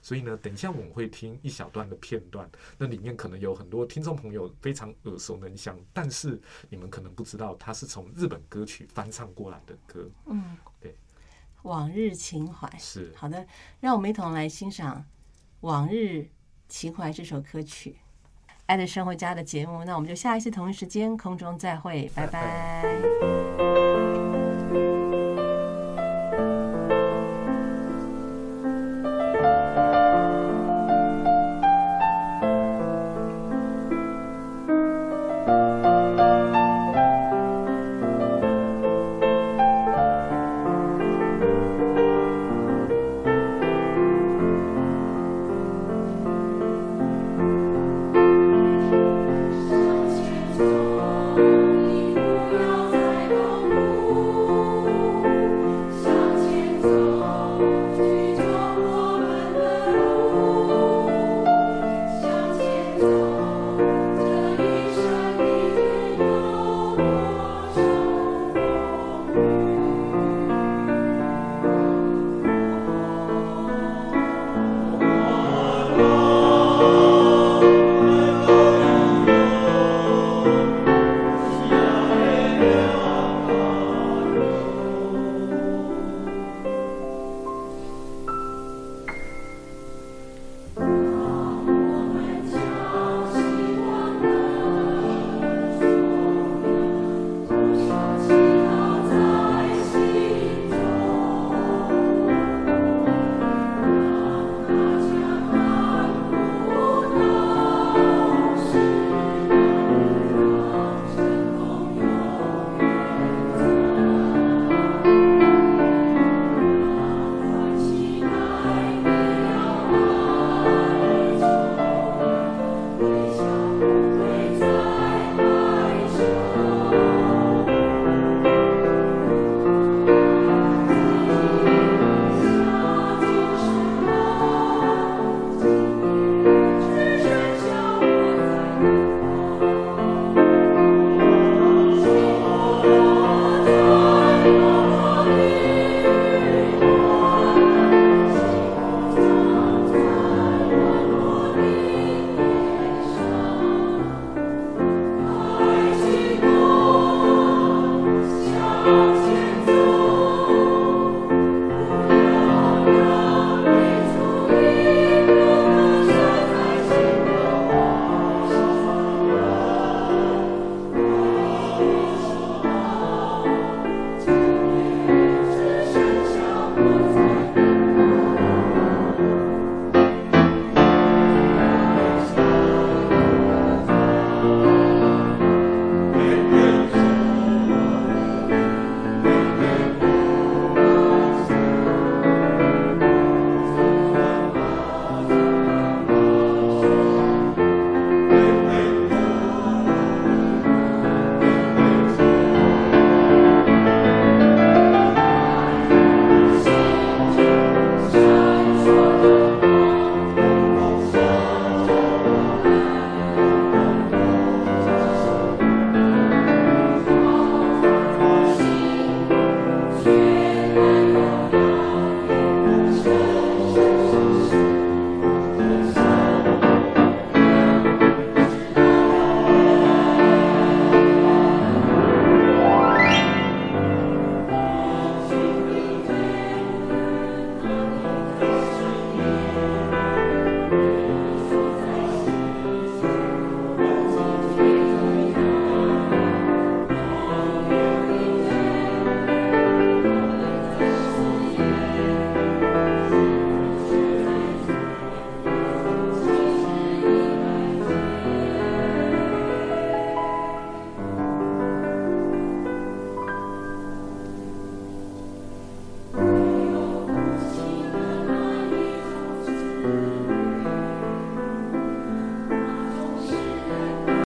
[0.00, 10.10] 所以呢，等一下我们会听一小段的片段，那里面可能有很多听众朋友非常耳熟能详，但是你们可能不知道，它是从日本歌曲翻唱过来的歌。
[10.26, 10.56] 嗯，
[11.62, 13.46] 往日情怀是好的，
[13.80, 14.96] 让我们一同来欣赏
[15.60, 16.28] 《往日
[16.68, 17.90] 情怀》这首歌曲，
[18.66, 19.84] 《爱的生活家》的节目。
[19.84, 23.81] 那我们就下一次同一时间空中再会，拜拜。